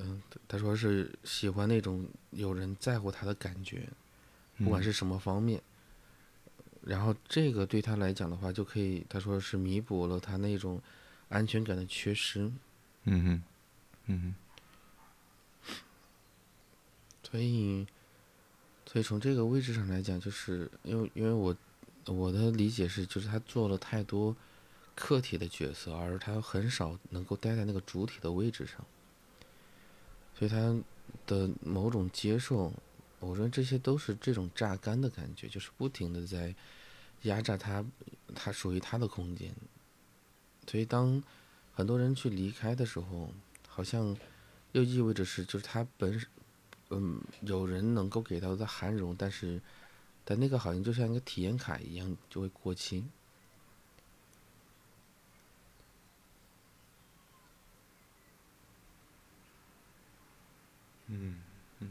[0.00, 3.88] 嗯，他说是喜欢那种有人在乎他的感觉，
[4.58, 5.62] 不管嗯是什么方面。
[6.82, 10.80] 然后这个对他来讲的话，就可以他说是弥补了他那种
[11.28, 12.50] 安全感的缺失。
[13.04, 13.42] 嗯哼
[14.06, 14.34] 嗯
[17.22, 17.86] 所以，
[18.86, 21.54] 所以从这个位置上来讲，就是因为因为我
[22.06, 24.34] 我的理解是，就是他做了太多
[24.96, 28.84] 客体的角色，而他很少能够待在那个主体的位置上，
[30.40, 30.74] 对他
[31.26, 32.72] 的某种接受，
[33.18, 36.54] 我认为这些都是这种榨干的感觉，就是不停的在
[37.24, 37.84] 压榨他，
[38.34, 39.54] 他属于他的空间。
[40.66, 41.22] 所以当
[41.74, 43.30] 很多人去离开的时候，
[43.68, 44.16] 好像
[44.72, 46.18] 又意味着是，就是他本
[46.88, 49.60] 嗯，有人能够给到的涵容，但是，
[50.24, 53.04] 但那个好像就像一个体验卡一样，就会过期。
[61.10, 61.34] 嗯
[61.80, 61.88] 嗯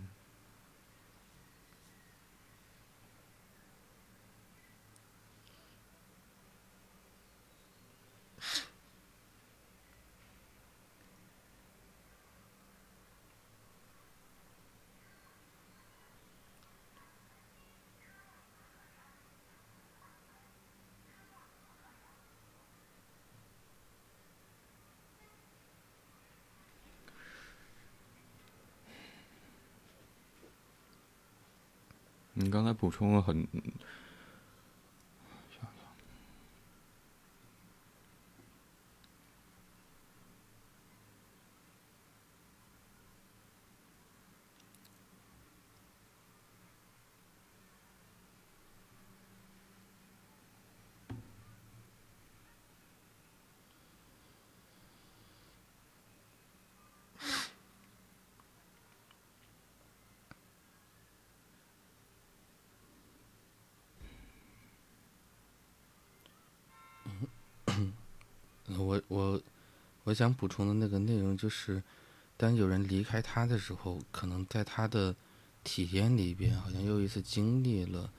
[32.33, 33.47] 你刚才补充了很，
[68.77, 69.41] 我我
[70.09, 71.83] 我想补充的那个内容就是，
[72.35, 75.15] 当有人离开他的时候，可能在他的
[75.63, 78.11] 体验里边，好像又一次经历了，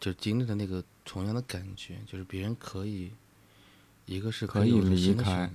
[0.00, 3.12] 就经历了那个同样的感觉，就是别人可以，
[4.04, 5.48] 一个是可以离开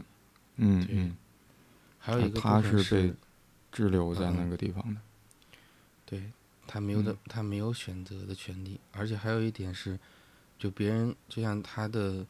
[0.55, 1.17] 嗯嗯，
[1.99, 3.13] 还有一个他是被
[3.73, 5.01] 滞留在那嗯个地方的。
[6.05, 6.31] 对
[6.65, 9.99] 他没有的，嗯他没有选择的权利，而且还有一点是，
[10.57, 12.25] 就别人就像他的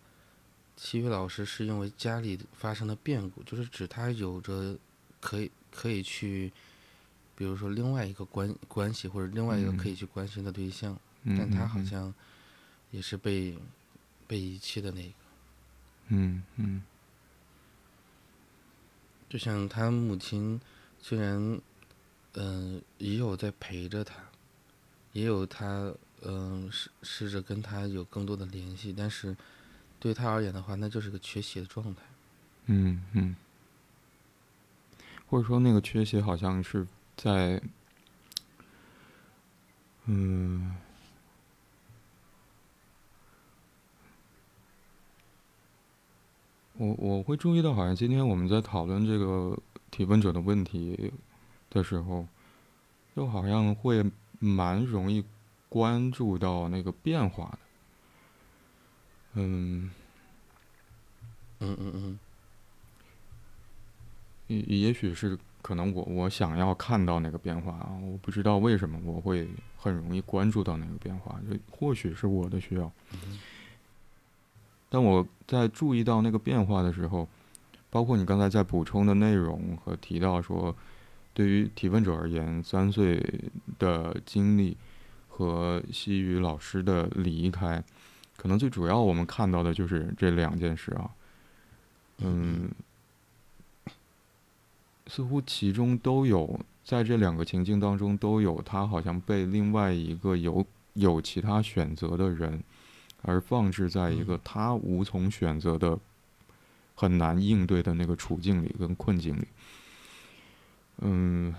[0.76, 4.78] 体育老师是因为家里发生了变故，就是指他有着
[5.19, 6.51] 可以可以去，
[7.36, 12.13] 比如说另外一个关关系或者另外一个可嗯以去关心的对象，嗯但他好像
[12.91, 13.57] 也是被
[14.28, 15.13] 被遗弃的那个，
[16.09, 16.84] 嗯嗯。
[19.28, 20.59] 就像他母亲
[20.99, 21.59] 虽然
[22.38, 24.15] 嗯、也有在陪着他，
[25.13, 29.36] 也有他嗯、试试着跟他有更多的联系，但是
[30.06, 32.03] 对他而言的话，那就是个缺席的状态。
[32.68, 33.36] 嗯嗯，
[35.28, 36.86] 或者说那个缺席好像是
[37.18, 37.60] 在，
[40.06, 40.76] 嗯。
[46.78, 49.58] 我我会注意到，好像今天我们在讨论这个
[49.89, 51.12] 提问者的问题
[51.72, 52.28] 的时候，
[53.16, 54.06] 就好像会
[54.38, 55.26] 蛮容易
[55.68, 57.64] 关注到那个变化的。
[59.36, 59.92] 嗯，
[61.60, 62.20] 嗯嗯嗯
[64.48, 72.92] 也也许是可能我我想要看到那个变化啊，我不知道为什么我会很容易关注到那个变化，这或许是我的需要。
[74.90, 77.28] 但我在注意到那个变化的时候，
[77.90, 80.74] 包括你刚才在补充的内容和提到说，
[81.34, 83.42] 对于提问者而言，三岁
[83.80, 84.78] 的经历
[85.28, 87.84] 和西语老师的离开，
[88.38, 91.10] 可能最主要我们看到的就是这两件事啊。
[92.20, 92.70] 嗯，
[95.08, 102.64] 似乎其中都有，在这两个情境当中都有他好像被另外一个有有其他选择的人，
[103.22, 106.00] 而放置在一个他无从选择的、
[106.96, 109.48] 很难应对的那个处境里跟困境里。
[111.00, 111.54] 嗯。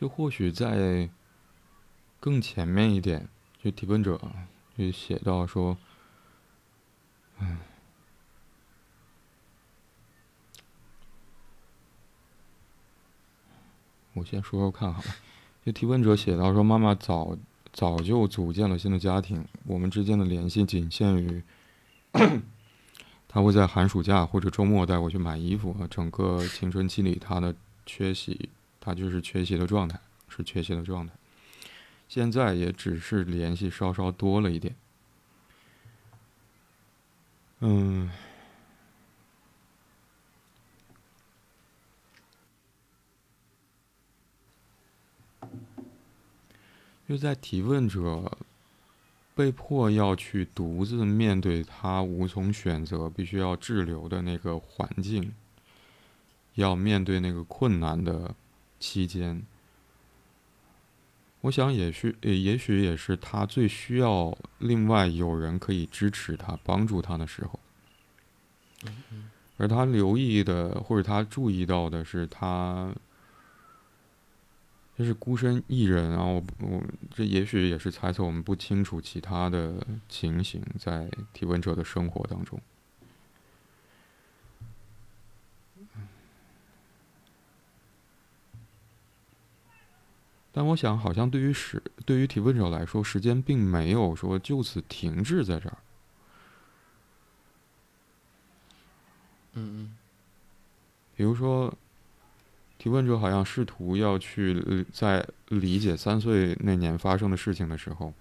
[0.00, 1.10] 就或许在
[2.18, 3.28] 更前面一点，
[3.62, 4.18] 就提问者
[4.74, 5.76] 就写到说
[7.38, 7.58] ：“嗯，
[14.14, 15.08] 我先说说看好了。”
[15.66, 17.36] 就提问者写到说：“妈妈早
[17.70, 21.42] 早就组建了新的家庭，我们之间的联系仅限于，
[23.28, 25.76] 他会在寒暑假或者周末带我去买衣服。
[25.90, 28.48] 整个青春期里，他的缺席。”
[28.80, 31.12] 他就是缺席的状态，是缺席的状态。
[32.08, 34.74] 现在也只是联系稍稍多了一点。
[37.60, 38.10] 嗯，
[47.06, 48.38] 就在提问者
[49.34, 55.32] 被迫要去独自面对他无从选择、必须要滞留的那个环境，
[56.54, 58.34] 要面对那个困难的。
[58.80, 59.42] 期间，
[61.42, 67.60] 我想也许，也许也是他最需要另外有人可以支持他、帮助他的时候。
[69.58, 72.90] 而他留意的，或者他注意到的是，他
[74.96, 76.24] 就是孤身一人啊！
[76.24, 76.82] 我我
[77.14, 82.58] 这也许也是猜测，我们不清楚其他的情形在提问者的生活当中。
[90.52, 95.78] 但我想，好像对于时对于提问者来说，时间并没有说就此停滞在这儿。
[99.54, 99.96] 嗯嗯。
[101.16, 101.72] 比如说，
[102.78, 108.12] 提问者好像试图要去在理解三岁那年发生的事情的时候，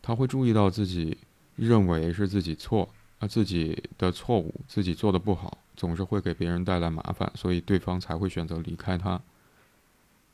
[0.00, 1.18] 他会注意到自己
[1.56, 9.20] 认为是自己错，啊自己的错误，自己做的不好，总是会给别人带来麻烦，所以对方才会选择离开他。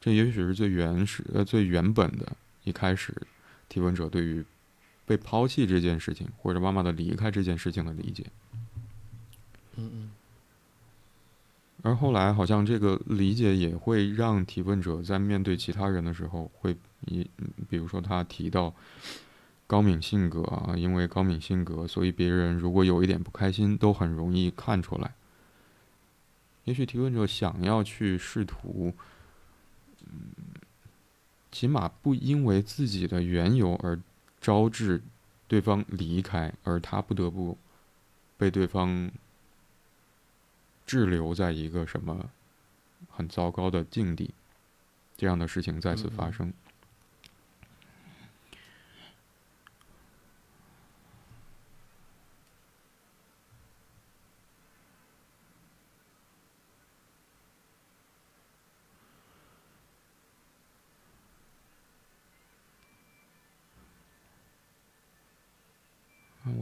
[0.07, 3.12] 这也许是最原始、呃最原本的一开始，
[3.68, 4.44] 提问者对于
[5.04, 8.24] 被抛弃这件事情，或者妈妈的离开这件事情的理解。
[9.74, 10.11] 嗯嗯。
[11.82, 16.76] 而后来，好像这个理解也会让提问者在面对其他人的时候，会
[17.07, 17.28] 以
[17.68, 18.72] 比如说他提到
[19.66, 25.12] 高敏性格啊，因为高敏性格，所以别人如果有一点不开心，都很容易看出来。
[26.62, 28.94] 也许提问者想要去试图。
[30.07, 30.30] 嗯，
[31.50, 33.98] 起码不因为自己的缘由而
[34.40, 35.02] 招致
[35.48, 37.57] 对方离开，而他不得不
[38.36, 39.11] 被对方
[40.84, 42.30] 滞留在一个什么
[43.11, 44.30] 很糟糕的境地，
[45.16, 46.52] 这样的事情再次发生。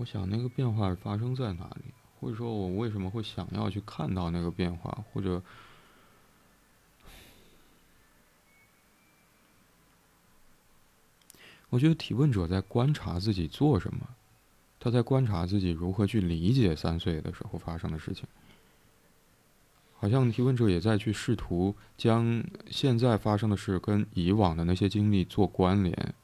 [0.05, 5.43] 我想那个变化发生在哪里，或者说我为什么会想要去看到那个变化，或者，
[11.71, 14.07] 我觉得提问者在观察自己做什么，
[14.79, 18.27] 他在观察自己如何去理解三岁的时候发生的事情，
[19.95, 26.15] 好像提问者也在去试图将现在发生的事跟以往的那些经历做关联。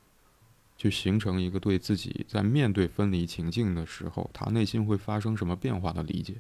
[0.81, 6.37] 就形成一个对自己在面对分离情境的时候，他内心会发生什么变化的理解。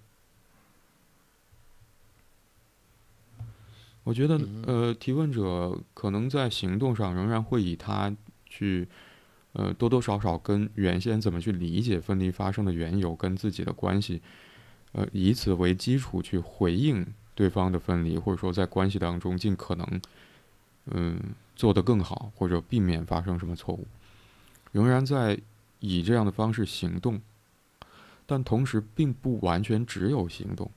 [4.03, 8.17] 我觉得，呃，提问者可能在行动上仍然会以他
[8.47, 8.89] 去，
[9.53, 14.23] 呃，多多少少跟原先怎么去理解分离发生的缘由跟自己的关系，
[14.93, 20.01] 呃，以此为基础去回应对方的分离，或者说在关系当中尽可能，
[20.87, 21.21] 嗯，
[21.55, 23.87] 做得更好，或者避免发生什么错误。
[24.73, 25.41] 仍然在
[25.81, 27.21] 以这样的方式行动，
[28.27, 30.71] 但同时并不完全只有行动。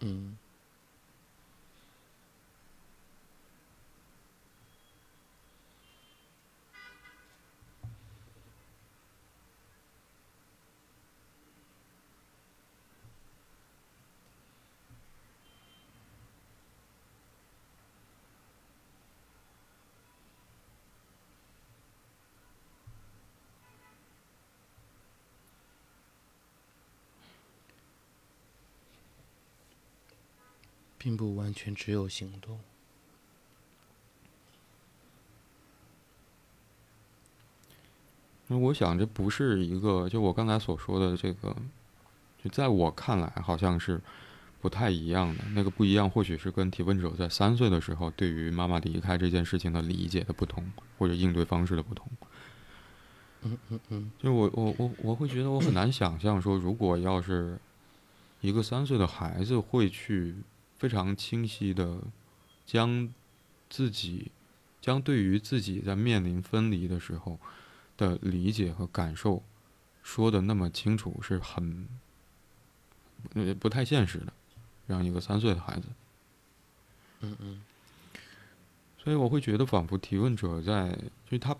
[0.00, 0.35] 嗯。
[31.06, 32.58] 并不完全只有行动。
[38.48, 41.54] 那我想，这不是一个，就我刚才所说的这个，
[42.42, 44.00] 就在我看来，好像是
[44.60, 45.44] 不太一样的。
[45.54, 52.10] 那个不一样，或许是跟提问者在三岁的时候对于妈妈离开这件事情的理解的不同，或者应对方式的不同。
[53.42, 57.56] 嗯嗯嗯，就我我我我会觉得我很难想象说，如果要是
[58.40, 60.34] 一个三岁的孩子会去
[60.78, 62.00] 非常清晰的
[62.64, 63.12] 将
[63.68, 64.30] 自己
[64.80, 67.38] 将对于自己在面临分离的时候。
[67.98, 69.42] 的理解和感受，
[70.02, 71.88] 说的那么清楚，是很，
[73.32, 74.30] 呃，不太现实的，
[74.86, 75.88] 让一个三岁的孩子。
[77.22, 77.62] 嗯嗯。
[78.98, 80.90] 所以我会觉得，仿佛提问者在，
[81.24, 81.56] 就是他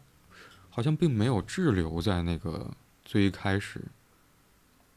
[0.69, 2.71] 好像并没有滞留在那个
[3.03, 3.83] 最开始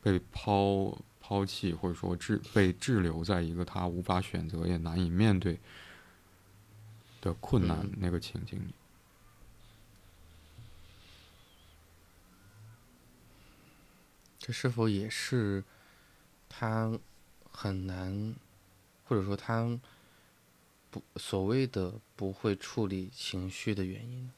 [0.01, 0.97] 被抛
[1.29, 5.59] 抛弃，或者说滞被滞留在一个他无法选择也难以面对
[7.21, 8.73] 的困难那个情景里。
[14.39, 15.63] 这是否也是
[16.49, 16.99] 他
[17.51, 18.33] 很难，
[19.05, 19.79] 或者说他
[20.89, 24.31] 不所谓的不会处理情绪的原因？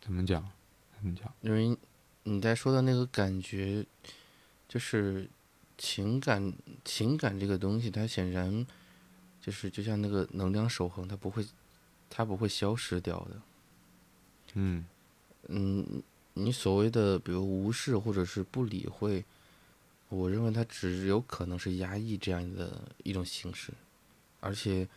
[0.00, 0.50] 怎么讲？
[0.96, 1.30] 怎么讲？
[1.42, 1.76] 因为
[2.24, 3.86] 你在说的那个感觉，
[4.68, 5.28] 就是
[5.78, 6.52] 情感，
[6.84, 8.66] 情感这个东西，它显然
[9.40, 11.46] 就是就像那个能量守恒，它不会，
[12.10, 13.40] 它不会消失掉的。
[14.54, 14.84] 嗯
[15.48, 16.02] 嗯。
[16.36, 19.24] 你所谓的比如无视或者是不理会，
[20.08, 23.72] 我认为它只有可能是压抑这样的一种形式，
[24.40, 24.88] 而且，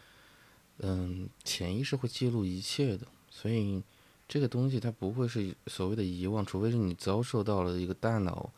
[0.80, 3.84] 嗯，潜意识会记录一切的，所以
[4.28, 8.52] 这个东西它不会是所谓的遗忘，除非是你遭受到了一个大脑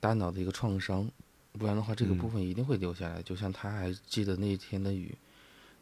[0.00, 1.10] 大脑的一个创伤，
[1.52, 3.22] 不然的话这个部分一定会留下来。
[3.22, 5.14] 就像他还记得那天的雨，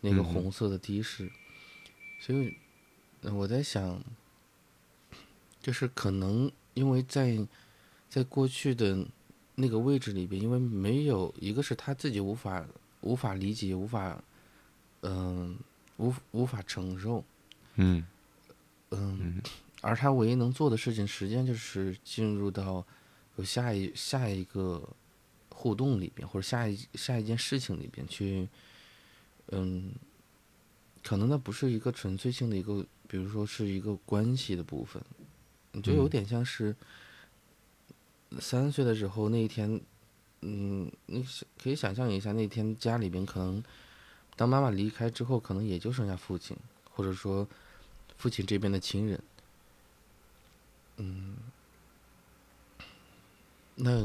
[0.00, 1.30] 那个红色的的士，
[2.20, 2.54] 所以
[3.22, 4.00] 我在想。
[5.62, 7.44] 就是可能因为在，
[8.08, 9.04] 在过去的
[9.56, 12.64] 那个位置里边，因为没有一个是他自己无法
[13.00, 14.22] 无法理解、无法
[15.00, 15.58] 嗯
[15.96, 17.24] 无无法承受，
[17.74, 18.06] 嗯
[18.90, 19.42] 嗯，
[19.80, 22.84] 而他唯一能做的事情，实际上就是进入到
[23.36, 24.88] 有下一下一个
[25.50, 28.48] 互动里边，或者下一下一件事情里边去，
[29.48, 29.92] 嗯，
[31.02, 35.02] 可能那不是一个纯粹性的一个，比如说是一个关系的部分。
[35.72, 36.74] 你就有点像是
[38.38, 39.80] 三岁的时候那一天，
[40.40, 41.26] 嗯，你
[41.62, 43.62] 可以想象一下，那天家里边可能，
[44.36, 46.56] 当妈妈离开之后，可能也就剩下父亲，
[46.90, 47.46] 或者说
[48.16, 49.22] 父亲这边的亲人，
[50.96, 51.36] 嗯，
[53.74, 54.00] 那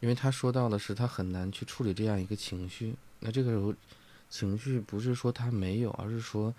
[0.00, 3.74] 因为他说到的是他很难去处理这样一个情绪，那这个时候
[4.28, 6.54] 情绪不是说他没有，而是说，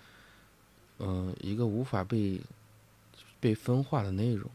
[0.98, 2.40] 嗯，一个无法被。
[3.40, 4.48] 被分化的内容，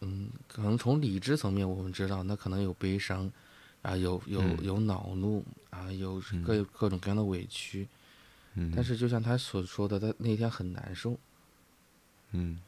[0.00, 3.32] 嗯，可能从理智层面我们知道，那可能有悲伤，
[3.80, 7.88] 啊，有有有恼怒，啊，有各各种各样的委屈，嗯，
[8.74, 11.18] 但是就像他所说的，他那天很难受，
[12.32, 12.60] 嗯，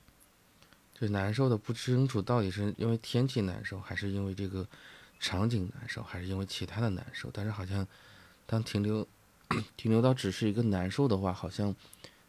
[0.95, 4.67] 就难受的不清楚到底是因为天气难受，还是因为这个
[5.21, 7.87] 场景难受，还是因为其他的难受，但是好像
[8.47, 9.07] 当停留
[9.77, 11.75] 停留到只是一个难受的话，好像。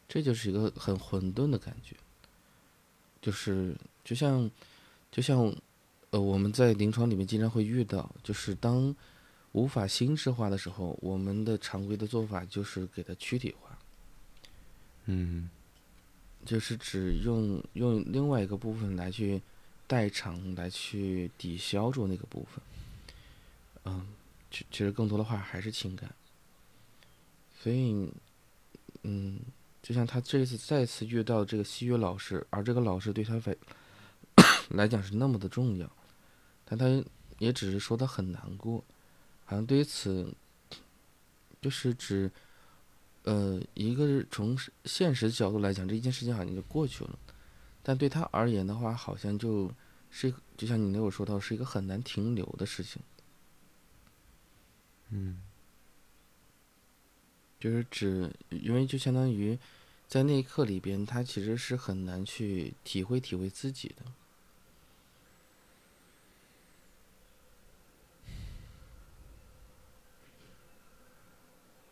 [0.05, 1.95] 这就是一个很混沌的感觉，
[3.19, 4.51] 就是就像，
[5.09, 5.51] 就像，
[6.11, 8.95] 呃，我们在临床里面经常会遇到，就是当
[9.53, 13.79] 无法心智化的时候，我们的常规的做法就是给它躯体化，
[15.05, 15.49] 嗯，
[16.45, 19.41] 就是只用用另外一个部分来去
[19.87, 22.61] 代偿，来去抵消住那个部分，
[23.85, 24.07] 嗯，
[24.51, 26.13] 其其实更多的话还是情感，
[27.59, 28.11] 所以，
[29.03, 29.39] 嗯。
[29.83, 33.55] 就像他这次再次遇到这个西约老师，而这个老师对他来
[34.71, 35.91] 来讲是那么的重要，
[36.63, 37.03] 但他
[37.37, 38.81] 也只是说他很难过，
[39.45, 40.33] 好像对于此，
[41.61, 42.31] 就是指，
[43.23, 47.17] 呃，一个是从现实角度来讲，这一件事情好像就过去了，
[47.81, 49.71] 但对他而言的话，好像就
[50.09, 53.01] 是就像你那会说到，是一个很难停留的事情，
[55.09, 55.41] 嗯。
[57.59, 59.57] 就是指，因为就相当于，
[60.09, 64.03] 在那一刻里边，他其实是很难去体会体会自己的，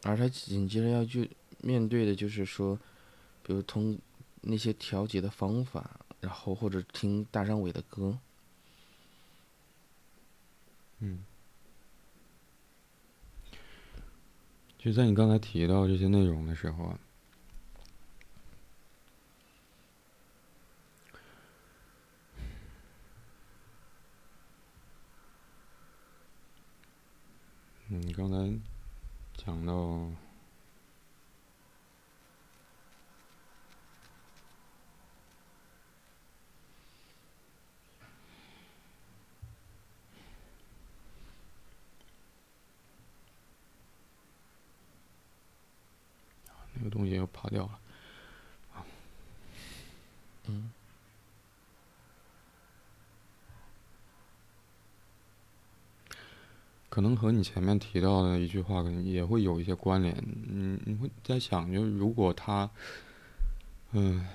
[0.04, 1.30] 而他紧接着要去
[1.60, 2.78] 面对的就是说，
[3.44, 3.98] 比如通
[4.42, 8.18] 那些调节的方法，然后或者听大张伟的歌，
[11.00, 11.24] 嗯。
[14.78, 17.00] 就在你刚才提到这些内容的时候啊，
[27.88, 28.60] 你刚才
[29.46, 29.74] 讲到。
[46.74, 47.80] 那个东西又跑掉了，
[50.48, 50.72] 嗯，
[56.92, 60.14] 可能和你前面提到的一句话可能也会有一些关联。
[60.50, 62.70] 嗯，你会在想，就如果他，
[63.94, 64.28] 嗯，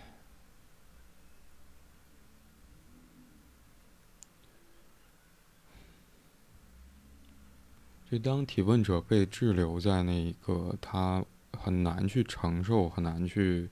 [8.11, 11.24] 就当提问者被滞留在那一个他。
[11.59, 13.70] 很难去承受，很难去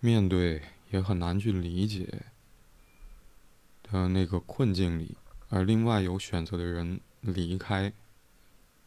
[0.00, 2.22] 面对，也很难去理解
[3.84, 5.16] 的那个困境里。
[5.48, 7.92] 而另外有选择的人离开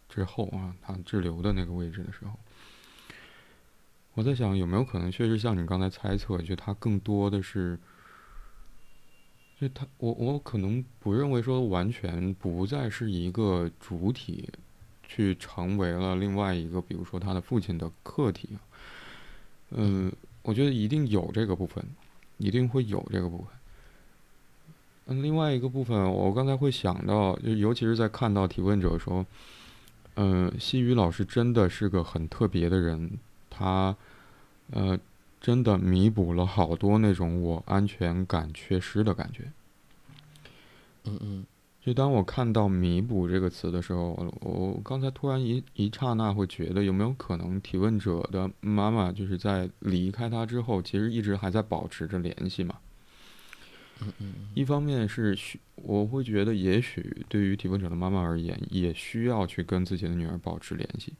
[0.09, 2.37] 之后啊，他滞留的那个位置的时候，
[4.13, 7.79] 我在想有没有可能，确实像你刚才猜测，就他更多的是，
[9.59, 14.49] 就他我我可能不认为说完全不再是一个主体。
[15.05, 18.57] 去成为了另外一个，比如说他的父亲的客体，
[19.69, 20.11] 嗯，
[20.41, 21.85] 我觉得一定有这个部分，
[22.37, 23.47] 一定会有这个部分。
[25.05, 29.25] 嗯，另外一个部分，我刚才会想到，就尤其是在看到提问者说，
[30.15, 33.11] 嗯，西语老师真的是个很特别的人，
[33.49, 33.95] 他，
[34.71, 34.97] 呃，
[35.41, 39.51] 真的弥补了好多那种我安全感缺失的感觉。
[41.05, 41.45] 嗯嗯。
[41.85, 52.75] 就当我看到“弥补”这个词的时候，我刚才突然一一刹那会觉得，有没有可能提问者的妈妈就是在离开他之后，其实一直还在保持着联系嘛？
[54.53, 61.13] 一方面是需，我会觉得也许对于提问者的妈妈而言，也需要去跟自己的女儿保持联系。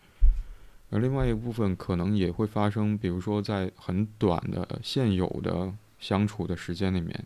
[0.90, 7.26] 而另外一部分可能也会发生，比如说在很短的现有的相处的时间里面，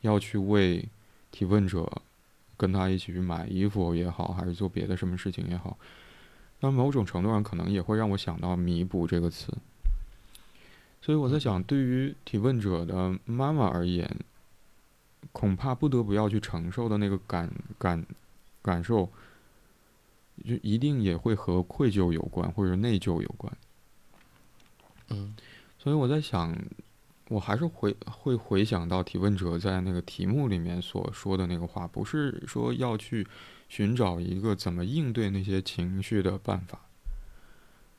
[0.00, 0.88] 要去为
[1.30, 2.02] 提问者。
[2.56, 5.78] 跟他一起去买衣服也好，还是做别的什么事情也好，
[6.60, 9.50] 那某种程度上可能也会让我想到“弥补”这个词。
[11.00, 14.14] 所以我在想，对于提问者的妈妈而言，
[15.32, 18.04] 恐怕不得不要去承受的那个感感
[18.62, 19.10] 感受，
[20.44, 23.56] 就一定也会和愧疚有关，或者内疚有关。
[25.08, 25.34] 嗯，
[25.78, 26.56] 所以我在想。
[27.28, 33.24] 我还是回会回想到提问者在那个题目里面所说的那个话，不是说要去
[33.68, 36.80] 寻找一个怎么应对那些情绪的办法，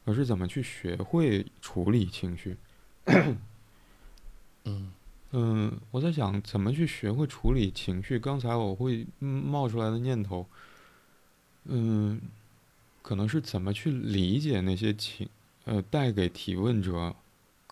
[0.04, 2.58] 而是怎么去学会处理情绪。
[4.66, 4.92] 嗯
[5.32, 8.20] 嗯，我在想怎么去学会处理情绪。
[8.20, 10.46] 刚才我会冒出来的念头，
[11.66, 12.22] 嗯，
[13.02, 15.28] 可能是怎么去理解那些情
[15.66, 17.16] 呃带给提问者。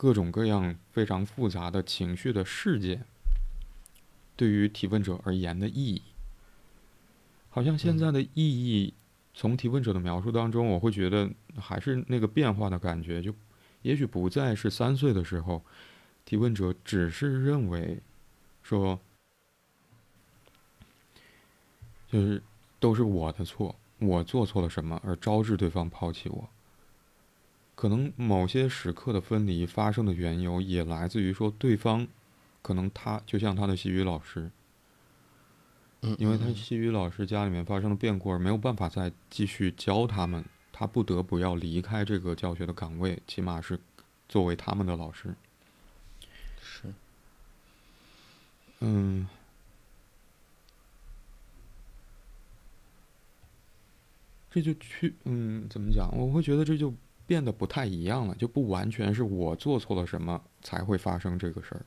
[0.02, 3.04] 各种各样非常复杂的情绪的事件，
[4.38, 6.02] 对于提问者而言的意义，
[7.50, 8.94] 好像现在的意义，
[9.34, 13.36] 从提问者的描述当中，我会觉得还是那个变化的感觉，就
[13.82, 15.62] 也许不再是三岁的时候，
[16.30, 18.00] 提问者只是认为，
[18.62, 19.00] 说，
[22.08, 22.44] 就是
[22.80, 26.48] 都是我的错，我做错了什么而招致对方抛弃我。
[27.74, 32.08] 可能某些时刻的分离发生的缘由，也来自于说对方，
[32.62, 34.52] 可能他就像他的西语老师，
[36.02, 43.80] 嗯，因为他西语老师家里面发生了变故，而没有办法再继续教他们，他不得不要离开这个教学的岗位，起码是
[44.28, 45.34] 作为他们的老师。
[46.62, 46.94] 是，
[48.80, 49.28] 嗯，
[54.50, 56.10] 这就去，嗯，怎么讲？
[56.18, 56.94] 我会觉得这就。
[57.30, 61.86] 变得不太一样了，就不完全是我做错了什么才会发生这个事儿，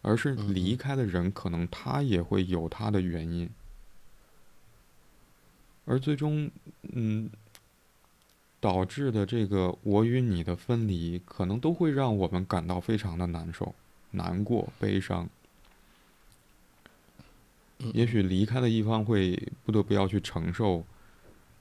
[0.00, 3.46] 而是离开的人可能他也会有他的原因，
[5.84, 6.50] 而最终，
[6.94, 7.28] 嗯，
[8.58, 13.74] 导致的这个我与你的分离，可能都会让我们感到非常的难受、
[14.12, 15.28] 难过、悲伤。
[17.94, 20.84] 也许离开的一方会不得不要去承受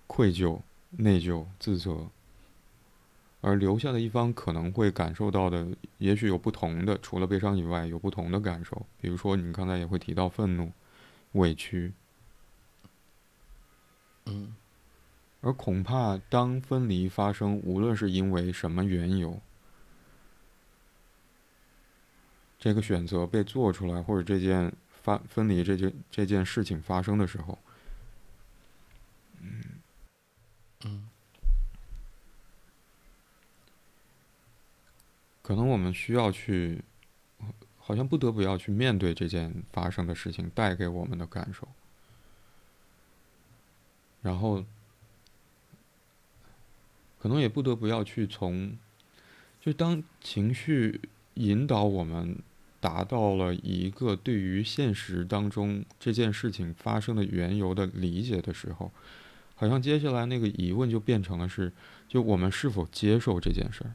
[0.07, 0.59] 愧疚、
[0.91, 2.07] 内疚、自责。
[3.41, 5.65] 而留下的一方可能会感受到的，
[5.97, 8.85] 也许有不同的，除了悲伤以外，有不同的感受。
[8.99, 10.71] 比如说，你刚才也会提到愤怒、
[11.33, 11.93] 委屈。
[14.25, 14.53] 嗯
[15.41, 19.39] 而恐怕当分离发生，无论是因为什么缘由，
[22.59, 27.57] 这个选择被做出来，或者这件发分离这件这件事情发生的时候，
[29.41, 29.61] 嗯
[30.85, 31.09] 嗯。
[35.41, 36.83] 可能我们需要去，
[37.79, 41.67] 好像不得不要去面对这件发生的事情带给我们的感受，
[44.21, 44.63] 然后，
[47.17, 48.77] 可能也不得不要去从，
[49.59, 51.01] 就当情绪
[51.33, 52.37] 引导我们
[52.79, 58.91] 达到了一个对于现实当中这件事情发生的缘由的理解的时候，
[59.55, 61.71] 好像接下来那个疑问就变成了是，
[62.07, 63.91] 就我们是否接受这件事儿。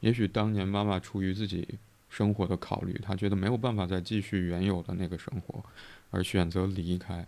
[0.00, 1.78] 也许当年妈妈出于自己
[2.08, 5.64] 生活的考虑，她觉得没有办法再继续原有的那个生活，
[6.10, 7.22] 而选择离开。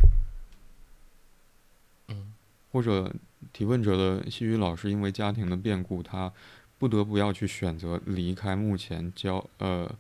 [2.09, 2.35] 嗯
[2.71, 3.11] 或者
[3.53, 6.31] 提问者的西语老师因为家庭的变故，他
[6.79, 9.93] 不得不要去选择离开目前教呃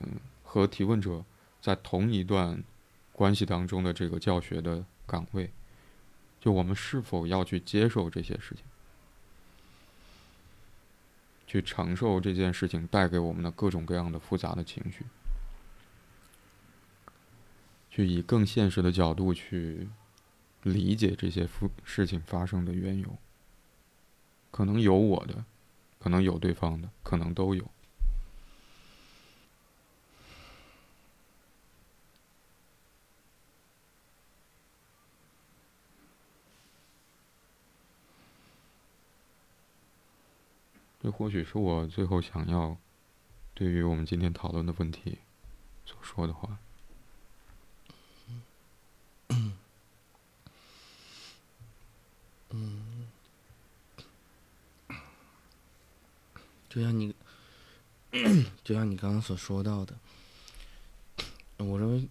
[0.00, 0.08] 嗯
[0.42, 1.24] 和提问者
[1.60, 2.62] 在同一段
[3.12, 5.50] 关系当中的这个教学的岗位。
[6.40, 8.64] 就我们是否要去接受这些事情？
[11.46, 15.04] 去承受这件事情带给我们的各种各样的复杂的情绪，
[17.90, 19.88] 去以更现实的角度去
[20.64, 23.16] 理解这些复事情发生的缘由。
[24.50, 25.44] 可能有我的，
[26.04, 27.64] 可能有对方的，可能都有。
[41.02, 42.76] 这或许是我最后想要
[43.54, 45.16] 对于我们今天讨论的问题
[45.86, 46.58] 所说的话。
[56.74, 57.14] 就像你，
[58.64, 59.96] 就像你刚刚所说到的，
[61.58, 62.08] 我认为，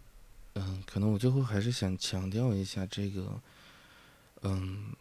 [0.53, 3.41] 嗯，可能我最后还是想强调一下这个，
[4.43, 4.95] 嗯，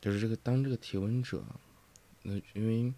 [0.00, 1.40] 就是这个当这个提问者，
[2.24, 2.92] 那因为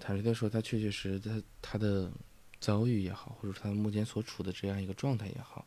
[0.00, 2.10] 坦率的说，他确确实实他他的
[2.58, 5.64] 遭遇也好，或者他目前所处的这样一个状态也好，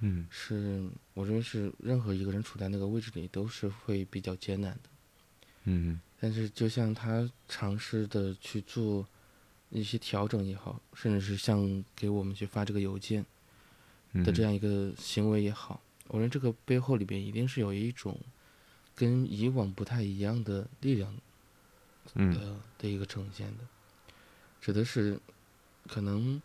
[0.00, 4.88] 嗯是我认为是任何一个人处在那个位置里都是会比较艰难的。
[5.64, 6.00] 嗯。
[6.20, 9.06] 但是，就像他尝试的去做
[9.70, 13.26] 一些调整也好，甚至是像给我们去发这个邮件
[14.12, 14.22] 嗯。
[14.22, 18.18] 的这样一个行为也好，我认为这个背后里边一定是有一种
[18.94, 21.16] 跟以往不太一样的力量
[22.14, 22.32] 嗯。
[22.32, 23.64] 的的一个呈现的，
[24.60, 25.18] 指的是
[25.88, 26.40] 可能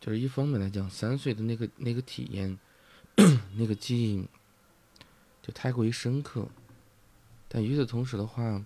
[0.00, 2.58] 就是一方面来讲，三岁的那个那个体验，
[3.54, 4.26] 那个记忆
[5.42, 6.48] 就太过于深刻，
[7.52, 8.64] 但与此同时的话，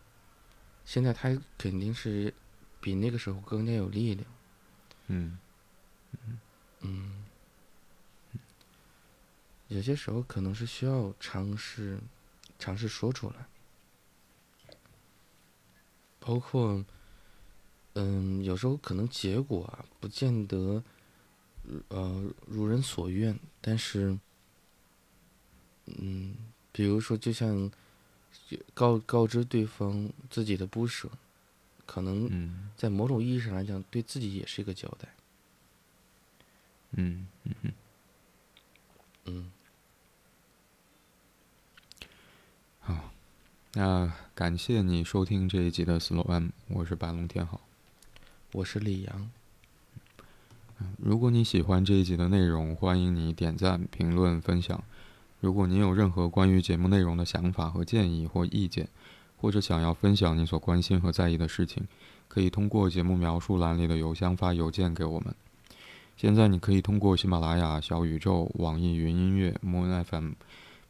[0.85, 2.32] 现在他肯定是
[2.82, 4.27] 比那个时候更加有力量，
[5.06, 5.39] 嗯
[6.81, 7.24] 嗯，
[9.69, 11.98] 有些时候可能是需要尝试
[12.59, 13.47] 尝试说出来。
[16.20, 16.85] 包括，
[17.94, 20.82] 嗯，有时候可能结果啊，不见得，
[21.89, 23.39] 呃，如人所愿。
[23.61, 24.19] 但是，
[25.86, 26.35] 嗯，
[26.73, 27.70] 比如说，就像
[28.74, 31.09] 告告知对方自己的不舍，
[31.86, 35.09] 可能嗯在某种意义上来讲，对自己也是一个交代。
[36.97, 37.72] 嗯嗯嗯，
[39.24, 39.52] 嗯，
[42.81, 43.10] 好，
[43.72, 47.60] 那感谢你收听这一集的 Slow M，我是白龙天好。
[48.52, 49.31] 我是李阳。
[50.98, 54.85] 如果你喜欢这一集的内容，欢迎你点赞、评论、分享。
[55.45, 58.89] 如果您有任何关于节目内容的想法和建议或意见，
[59.37, 61.87] 或者想要分享你所关心和在意的事情，
[62.29, 65.35] 可以通过节目描述栏里的邮箱发邮件给我们。
[66.16, 70.33] 现在你可以通过喜马拉雅、小宇宙、网易云音乐、Moon FM、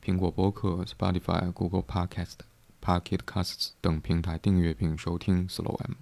[0.04, 2.36] 苹果播客、Spotify、Google Podcast、
[2.80, 5.94] Pocket Casts 等平台订阅并收听 Slow M。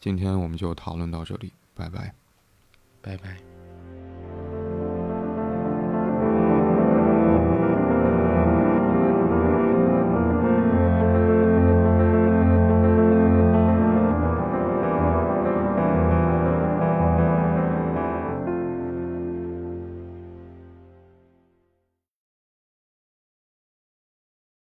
[0.00, 2.14] 今天我们就讨论到这里，拜拜。
[3.02, 3.51] 拜拜。